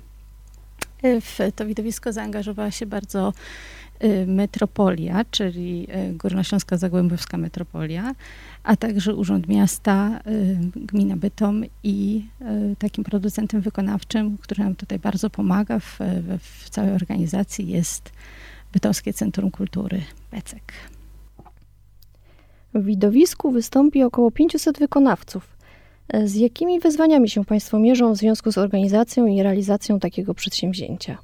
e, 1.03 1.21
w 1.21 1.39
to 1.57 1.67
widowisko 1.67 2.13
zaangażowała 2.13 2.71
się 2.71 2.87
bardzo 2.87 3.33
e, 3.99 4.27
metropolia, 4.27 5.25
czyli 5.31 5.87
e, 5.91 6.13
Górnośląska 6.13 6.77
Zagłębiowska 6.77 7.37
Metropolia, 7.37 8.15
a 8.63 8.77
także 8.77 9.15
Urząd 9.15 9.49
Miasta, 9.49 10.21
Gmina 10.77 11.17
Bytom 11.17 11.65
i 11.83 12.27
takim 12.79 13.05
producentem 13.05 13.61
wykonawczym, 13.61 14.39
który 14.39 14.65
nam 14.65 14.75
tutaj 14.75 14.99
bardzo 14.99 15.31
pomaga 15.31 15.79
w, 15.79 15.99
w 16.41 16.71
całej 16.71 16.93
organizacji 16.93 17.69
jest 17.69 18.13
Bytomskie 18.73 19.13
Centrum 19.13 19.51
Kultury 19.51 20.03
Becek. 20.31 20.73
W 22.75 22.85
widowisku 22.85 23.51
wystąpi 23.51 24.03
około 24.03 24.31
500 24.31 24.79
wykonawców. 24.79 25.57
E, 26.09 26.29
z 26.29 26.35
jakimi 26.35 26.81
wyzwaniami 26.81 27.31
się 27.31 27.45
Państwo 27.45 27.79
mierzą 27.79 28.13
w 28.13 28.17
związku 28.17 28.53
z 28.53 28.59
organizacją 28.59 29.27
i 29.27 29.43
realizacją 29.43 30.01
takiego 30.01 30.35
przedsięwzięcia? 30.35 31.19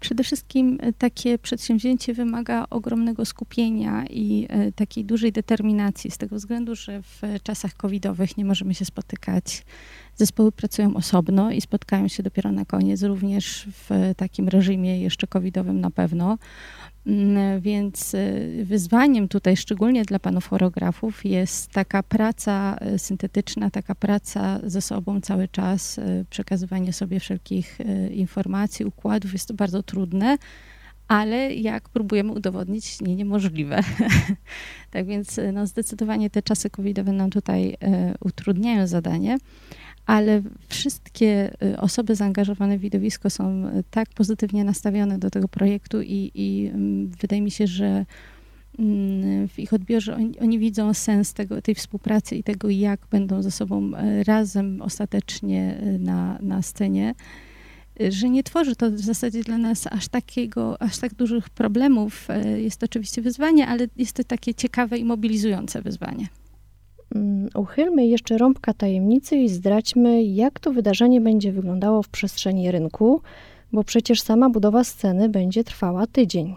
Przede 0.00 0.24
wszystkim 0.24 0.78
e, 0.80 0.92
takie 0.92 1.38
przedsięwzięcie 1.38 2.14
wymaga 2.14 2.66
ogromnego 2.70 3.24
skupienia 3.24 4.06
i 4.10 4.46
e, 4.50 4.72
takiej 4.72 5.04
dużej 5.04 5.32
determinacji, 5.32 6.10
z 6.10 6.18
tego 6.18 6.36
względu, 6.36 6.74
że 6.74 7.02
w 7.02 7.20
czasach 7.42 7.74
covidowych 7.74 8.36
nie 8.36 8.44
możemy 8.44 8.74
się 8.74 8.84
spotykać. 8.84 9.64
Zespoły 10.16 10.52
pracują 10.52 10.94
osobno 10.94 11.50
i 11.50 11.60
spotkają 11.60 12.08
się 12.08 12.22
dopiero 12.22 12.52
na 12.52 12.64
koniec, 12.64 13.02
również 13.02 13.68
w 13.72 14.12
takim 14.16 14.48
reżimie 14.48 15.00
jeszcze 15.00 15.26
covidowym 15.26 15.80
na 15.80 15.90
pewno. 15.90 16.38
Mm, 17.06 17.60
więc 17.60 18.14
y, 18.14 18.64
wyzwaniem 18.64 19.28
tutaj, 19.28 19.56
szczególnie 19.56 20.04
dla 20.04 20.18
panów 20.18 20.46
choreografów, 20.48 21.24
jest 21.24 21.70
taka 21.70 22.02
praca 22.02 22.76
y, 22.94 22.98
syntetyczna, 22.98 23.70
taka 23.70 23.94
praca 23.94 24.60
ze 24.64 24.80
sobą 24.80 25.20
cały 25.20 25.48
czas, 25.48 25.98
y, 25.98 26.24
przekazywanie 26.30 26.92
sobie 26.92 27.20
wszelkich 27.20 27.78
informacji, 28.10 28.84
układów. 28.84 29.32
Jest 29.32 29.48
to 29.48 29.54
bardzo 29.54 29.82
trudne, 29.82 30.36
ale 31.08 31.54
jak 31.54 31.88
próbujemy 31.88 32.32
udowodnić, 32.32 33.00
nie 33.00 33.16
niemożliwe. 33.16 33.80
tak 34.90 35.06
więc 35.06 35.40
no, 35.52 35.66
zdecydowanie 35.66 36.30
te 36.30 36.42
czasy 36.42 36.70
covidowe 36.70 37.12
nam 37.12 37.30
tutaj 37.30 37.76
utrudniają 38.20 38.86
zadanie 38.86 39.38
ale 40.06 40.42
wszystkie 40.68 41.52
y, 41.62 41.80
osoby 41.80 42.14
zaangażowane 42.14 42.78
w 42.78 42.80
widowisko 42.80 43.30
są 43.30 43.66
y, 43.66 43.84
tak 43.90 44.08
pozytywnie 44.08 44.64
nastawione 44.64 45.18
do 45.18 45.30
tego 45.30 45.48
projektu 45.48 46.02
i, 46.02 46.30
i 46.34 46.66
mm, 46.66 47.08
wydaje 47.20 47.42
mi 47.42 47.50
się, 47.50 47.66
że 47.66 48.06
mm, 48.78 49.48
w 49.48 49.58
ich 49.58 49.72
odbiorze 49.72 50.16
oni, 50.16 50.38
oni, 50.38 50.58
widzą 50.58 50.94
sens 50.94 51.32
tego, 51.32 51.62
tej 51.62 51.74
współpracy 51.74 52.36
i 52.36 52.42
tego, 52.42 52.70
jak 52.70 53.00
będą 53.10 53.42
ze 53.42 53.50
sobą 53.50 53.90
y, 53.94 54.24
razem 54.24 54.82
ostatecznie 54.82 55.82
na, 55.98 56.38
na 56.42 56.62
scenie, 56.62 57.14
że 58.10 58.30
nie 58.30 58.42
tworzy 58.42 58.76
to 58.76 58.90
w 58.90 58.98
zasadzie 58.98 59.42
dla 59.42 59.58
nas 59.58 59.86
aż 59.86 60.08
takiego, 60.08 60.82
aż 60.82 60.98
tak 60.98 61.14
dużych 61.14 61.50
problemów. 61.50 62.28
Jest 62.56 62.80
to 62.80 62.84
oczywiście 62.84 63.22
wyzwanie, 63.22 63.66
ale 63.66 63.86
jest 63.96 64.12
to 64.12 64.24
takie 64.24 64.54
ciekawe 64.54 64.98
i 64.98 65.04
mobilizujące 65.04 65.82
wyzwanie. 65.82 66.28
Mm, 67.14 67.48
uchylmy 67.54 68.06
jeszcze 68.06 68.38
rąbka 68.38 68.74
tajemnicy 68.74 69.36
i 69.36 69.48
zdradźmy, 69.48 70.22
jak 70.22 70.60
to 70.60 70.72
wydarzenie 70.72 71.20
będzie 71.20 71.52
wyglądało 71.52 72.02
w 72.02 72.08
przestrzeni 72.08 72.70
rynku, 72.70 73.22
bo 73.72 73.84
przecież 73.84 74.20
sama 74.20 74.50
budowa 74.50 74.84
sceny 74.84 75.28
będzie 75.28 75.64
trwała 75.64 76.06
tydzień. 76.06 76.56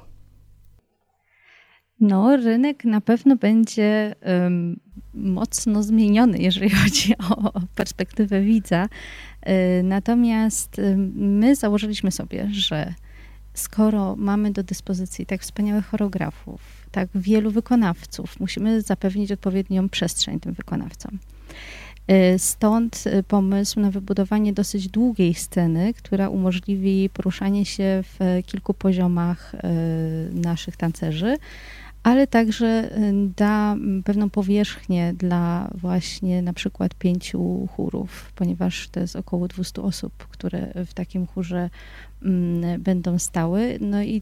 No, 1.99 2.37
rynek 2.37 2.85
na 2.85 3.01
pewno 3.01 3.35
będzie 3.35 4.15
um, 4.25 4.79
mocno 5.13 5.83
zmieniony, 5.83 6.37
jeżeli 6.37 6.69
chodzi 6.83 7.13
o 7.17 7.51
perspektywę 7.75 8.41
widza. 8.41 8.85
Y, 9.47 9.83
natomiast 9.83 10.81
my 11.15 11.55
założyliśmy 11.55 12.11
sobie, 12.11 12.47
że 12.51 12.93
skoro 13.55 14.15
mamy 14.15 14.51
do 14.51 14.63
dyspozycji 14.63 15.25
tak 15.25 15.41
wspaniałych 15.41 15.85
choreografów, 15.85 16.61
tak 16.91 17.09
wielu 17.15 17.51
wykonawców, 17.51 18.39
musimy 18.39 18.81
zapewnić 18.81 19.31
odpowiednią 19.31 19.89
przestrzeń 19.89 20.39
tym 20.39 20.53
wykonawcom. 20.53 21.19
Stąd 22.37 23.03
pomysł 23.27 23.79
na 23.79 23.91
wybudowanie 23.91 24.53
dosyć 24.53 24.87
długiej 24.87 25.33
sceny, 25.33 25.93
która 25.93 26.29
umożliwi 26.29 27.09
poruszanie 27.13 27.65
się 27.65 28.03
w 28.03 28.41
kilku 28.45 28.73
poziomach 28.73 29.55
naszych 30.31 30.77
tancerzy 30.77 31.37
ale 32.05 32.27
także 32.27 32.89
da 33.35 33.75
pewną 34.05 34.29
powierzchnię 34.29 35.13
dla 35.13 35.71
właśnie 35.75 36.41
na 36.41 36.53
przykład 36.53 36.95
pięciu 36.95 37.67
chórów, 37.75 38.31
ponieważ 38.35 38.89
to 38.89 38.99
jest 38.99 39.15
około 39.15 39.47
200 39.47 39.81
osób, 39.81 40.13
które 40.13 40.85
w 40.85 40.93
takim 40.93 41.27
chórze 41.27 41.69
będą 42.79 43.19
stały. 43.19 43.77
No 43.81 44.03
i 44.03 44.21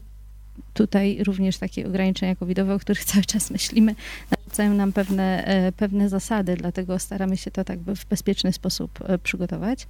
tutaj 0.74 1.24
również 1.24 1.58
takie 1.58 1.86
ograniczenia 1.86 2.36
covidowe, 2.36 2.74
o 2.74 2.78
których 2.78 3.04
cały 3.14 3.24
czas 3.24 3.50
myślimy, 3.50 3.94
narzucają 4.30 4.74
nam 4.74 4.92
pewne, 4.92 5.44
e, 5.44 5.72
pewne 5.72 6.08
zasady, 6.08 6.56
dlatego 6.56 6.98
staramy 6.98 7.36
się 7.36 7.50
to 7.50 7.64
tak 7.64 7.78
w 7.78 8.06
bezpieczny 8.06 8.52
sposób 8.52 8.98
e, 9.06 9.18
przygotować. 9.18 9.86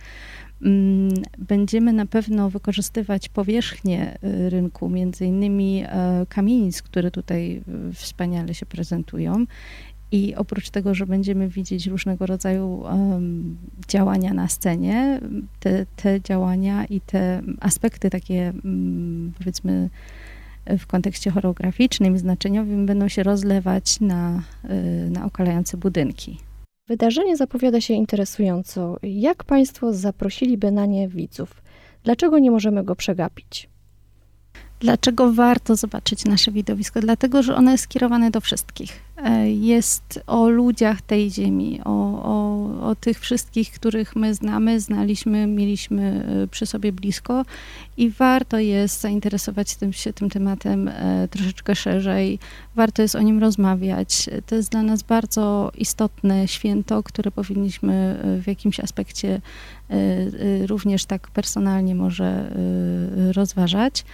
Mm, 0.63 1.13
będziemy 1.39 1.93
na 1.93 2.07
pewno 2.07 2.51
wykorzystywać 2.51 3.29
powierzchnię 3.29 4.19
e, 4.23 4.51
rynku, 4.51 4.89
między 4.89 5.27
innymi 5.27 5.85
kamienic, 6.29 6.83
które 6.83 7.11
tutaj 7.11 7.63
wspaniale 7.95 8.55
się 8.55 8.67
prezentują. 8.67 9.47
I 10.13 10.35
oprócz 10.35 10.71
tego, 10.71 10.95
że 10.95 11.07
będziemy 11.07 11.49
widzieć 11.49 11.87
różnego 11.87 12.27
rodzaju 12.27 12.83
działania 13.89 14.35
na 14.35 14.49
scenie, 14.49 15.21
te, 15.61 15.87
te 15.97 16.21
działania 16.21 16.85
i 16.85 17.01
te 17.01 17.43
aspekty 17.61 18.11
takie, 18.11 18.53
um, 18.65 19.33
powiedzmy, 19.39 19.91
w 20.67 20.87
kontekście 20.87 21.31
choreograficznym 21.31 22.19
znaczeniowym 22.19 22.87
będą 22.87 23.09
się 23.09 23.23
rozlewać 23.23 24.01
na, 24.01 24.43
y, 24.65 25.11
na 25.11 25.25
okalające 25.25 25.77
budynki. 25.77 26.39
Wydarzenie 26.89 27.37
zapowiada 27.37 27.81
się 27.81 27.95
interesująco. 27.95 28.97
Jak 29.03 29.45
Państwo 29.45 29.93
zaprosiliby 29.93 30.73
na 30.73 30.87
nie 30.87 31.09
widzów? 31.09 31.63
Dlaczego 32.03 32.39
nie 32.39 32.51
możemy 32.51 32.85
go 32.85 32.97
przegapić? 32.97 33.69
Dlaczego 34.81 35.33
warto 35.33 35.77
zobaczyć 35.77 36.25
nasze 36.25 36.51
widowisko? 36.51 37.01
Dlatego, 37.01 37.43
że 37.43 37.57
ono 37.57 37.71
jest 37.71 37.85
skierowane 37.85 38.31
do 38.31 38.41
wszystkich. 38.41 39.01
E, 39.17 39.51
jest 39.51 40.21
o 40.27 40.49
ludziach 40.49 41.03
tej 41.03 41.31
ziemi, 41.31 41.81
o, 41.85 41.91
o, 42.23 42.89
o 42.89 42.95
tych 42.95 43.21
wszystkich, 43.21 43.71
których 43.71 44.17
my 44.17 44.35
znamy, 44.35 44.81
znaliśmy, 44.81 45.47
mieliśmy 45.47 46.27
e, 46.43 46.47
przy 46.47 46.67
sobie 46.67 46.93
blisko 46.93 47.45
i 47.97 48.11
warto 48.11 48.59
jest 48.59 49.01
zainteresować 49.01 49.77
tym, 49.77 49.93
się 49.93 50.13
tym 50.13 50.31
tematem 50.31 50.89
e, 50.89 51.29
troszeczkę 51.31 51.75
szerzej. 51.75 52.39
Warto 52.75 53.03
jest 53.03 53.15
o 53.15 53.23
nim 53.23 53.39
rozmawiać. 53.39 54.31
To 54.47 54.55
jest 54.55 54.71
dla 54.71 54.83
nas 54.83 55.03
bardzo 55.03 55.73
istotne 55.79 56.49
święto, 56.49 57.03
które 57.03 57.31
powinniśmy 57.31 58.21
w 58.43 58.47
jakimś 58.47 58.81
aspekcie 58.81 59.41
również 60.67 61.05
tak 61.05 61.29
personalnie 61.29 61.95
może 61.95 62.51
rozważać. 63.35 64.05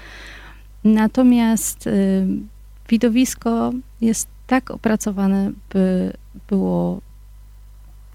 Natomiast 0.84 1.88
widowisko 2.88 3.72
jest 4.00 4.28
tak 4.50 4.70
opracowane, 4.70 5.52
by 5.72 6.12
było 6.48 7.00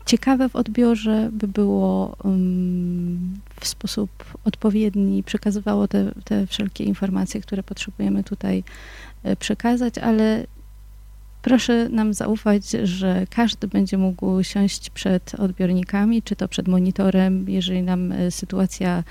ciekawe 0.05 0.49
w 0.49 0.55
odbiorze, 0.55 1.29
by 1.31 1.47
było 1.47 2.17
w 3.59 3.67
sposób 3.67 4.09
odpowiedni, 4.43 5.23
przekazywało 5.23 5.87
te, 5.87 6.11
te 6.23 6.47
wszelkie 6.47 6.83
informacje, 6.83 7.41
które 7.41 7.63
potrzebujemy 7.63 8.23
tutaj 8.23 8.63
y, 9.25 9.35
przekazać, 9.35 9.97
ale 9.97 10.47
Proszę 11.45 11.89
nam 11.89 12.13
zaufać, 12.13 12.69
że 12.69 13.27
każdy 13.29 13.67
będzie 13.67 13.97
mógł 13.97 14.43
siąść 14.43 14.89
przed 14.89 15.35
odbiornikami, 15.35 16.21
czy 16.21 16.35
to 16.35 16.47
przed 16.47 16.67
monitorem. 16.67 17.49
Jeżeli 17.49 17.81
nam 17.83 18.11
e, 18.11 18.31
sytuacja 18.31 19.03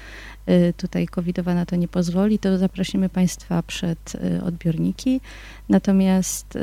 e, 0.46 0.72
tutaj 0.72 1.06
covidowa 1.06 1.54
na 1.54 1.66
to 1.66 1.76
nie 1.76 1.88
pozwoli, 1.88 2.38
to 2.38 2.58
zaprosimy 2.58 3.08
Państwa 3.08 3.62
przed 3.62 4.12
e, 4.14 4.44
odbiorniki. 4.44 5.20
Natomiast 5.68 6.58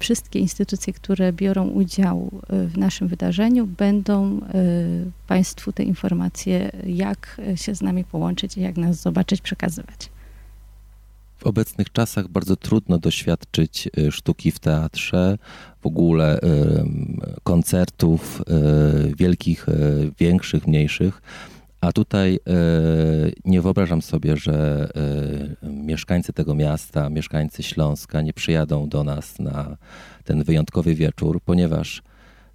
wszystkie 0.00 0.38
instytucje, 0.38 0.92
które 0.92 1.32
biorą 1.32 1.68
udział 1.68 2.30
w 2.48 2.78
naszym 2.78 3.08
wydarzeniu, 3.08 3.66
będą 3.66 4.40
Państwu 5.26 5.72
te 5.72 5.82
informacje, 5.82 6.70
jak 6.86 7.40
się 7.54 7.74
z 7.74 7.82
nami 7.82 8.04
połączyć 8.04 8.56
i 8.56 8.60
jak 8.60 8.76
nas 8.76 8.96
zobaczyć, 9.02 9.40
przekazywać. 9.40 10.13
W 11.44 11.46
obecnych 11.46 11.92
czasach 11.92 12.28
bardzo 12.28 12.56
trudno 12.56 12.98
doświadczyć 12.98 13.88
y, 13.98 14.12
sztuki 14.12 14.50
w 14.50 14.58
teatrze, 14.58 15.38
w 15.80 15.86
ogóle 15.86 16.38
koncertów 17.42 18.42
y, 19.10 19.14
wielkich, 19.16 19.68
y, 19.68 20.12
większych, 20.18 20.66
mniejszych. 20.66 21.22
A 21.80 21.92
tutaj 21.92 22.38
nie 23.44 23.60
wyobrażam 23.62 24.02
sobie, 24.02 24.36
że 24.36 24.88
mieszkańcy 25.62 26.32
tego 26.32 26.54
miasta, 26.54 27.10
mieszkańcy 27.10 27.62
Śląska 27.62 28.22
nie 28.22 28.32
przyjadą 28.32 28.88
do 28.88 29.04
nas 29.04 29.38
na 29.38 29.76
ten 30.24 30.44
wyjątkowy 30.44 30.94
wieczór, 30.94 31.40
ponieważ 31.40 32.02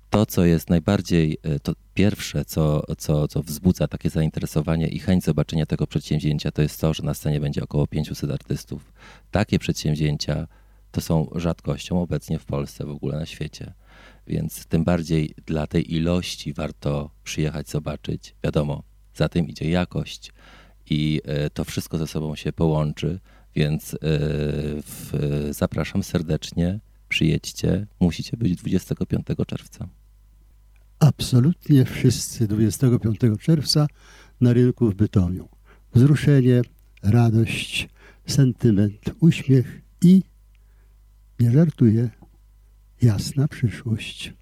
to, 0.09 0.25
co 0.25 0.45
jest 0.45 0.69
najbardziej, 0.69 1.37
e, 1.43 1.59
to 1.59 1.73
pierwsze, 1.93 2.45
co, 2.45 2.83
co, 2.97 3.27
co 3.27 3.43
wzbudza 3.43 3.87
takie 3.87 4.09
zainteresowanie 4.09 4.87
i 4.87 4.99
chęć 4.99 5.23
zobaczenia 5.23 5.65
tego 5.65 5.87
przedsięwzięcia, 5.87 6.51
to 6.51 6.61
jest 6.61 6.81
to, 6.81 6.93
że 6.93 7.03
na 7.03 7.13
scenie 7.13 7.39
będzie 7.39 7.63
około 7.63 7.87
500 7.87 8.31
artystów. 8.31 8.93
Takie 9.31 9.59
przedsięwzięcia 9.59 10.47
to 10.91 11.01
są 11.01 11.29
rzadkością 11.35 12.01
obecnie 12.01 12.39
w 12.39 12.45
Polsce, 12.45 12.85
w 12.85 12.89
ogóle 12.89 13.19
na 13.19 13.25
świecie. 13.25 13.73
Więc 14.27 14.65
tym 14.65 14.83
bardziej 14.83 15.35
dla 15.45 15.67
tej 15.67 15.95
ilości 15.95 16.53
warto 16.53 17.11
przyjechać, 17.23 17.69
zobaczyć. 17.69 18.35
Wiadomo, 18.43 18.83
za 19.15 19.29
tym 19.29 19.47
idzie 19.47 19.69
jakość 19.69 20.31
i 20.89 21.21
e, 21.25 21.49
to 21.49 21.65
wszystko 21.65 21.97
ze 21.97 22.07
sobą 22.07 22.35
się 22.35 22.53
połączy, 22.53 23.19
więc 23.55 23.93
e, 23.93 25.53
zapraszam 25.53 26.03
serdecznie. 26.03 26.79
Przyjedźcie, 27.09 27.87
musicie 27.99 28.37
być 28.37 28.55
25 28.55 29.25
czerwca 29.47 29.89
absolutnie 30.99 31.85
wszyscy 31.85 32.47
25 32.47 33.19
czerwca 33.39 33.87
na 34.41 34.53
rynku 34.53 34.91
w 34.91 34.95
Bytomiu. 34.95 35.49
Wzruszenie, 35.93 36.61
radość, 37.03 37.89
sentyment, 38.27 39.11
uśmiech 39.19 39.81
i, 40.01 40.21
nie 41.39 41.51
żartuję, 41.51 42.09
jasna 43.01 43.47
przyszłość. 43.47 44.33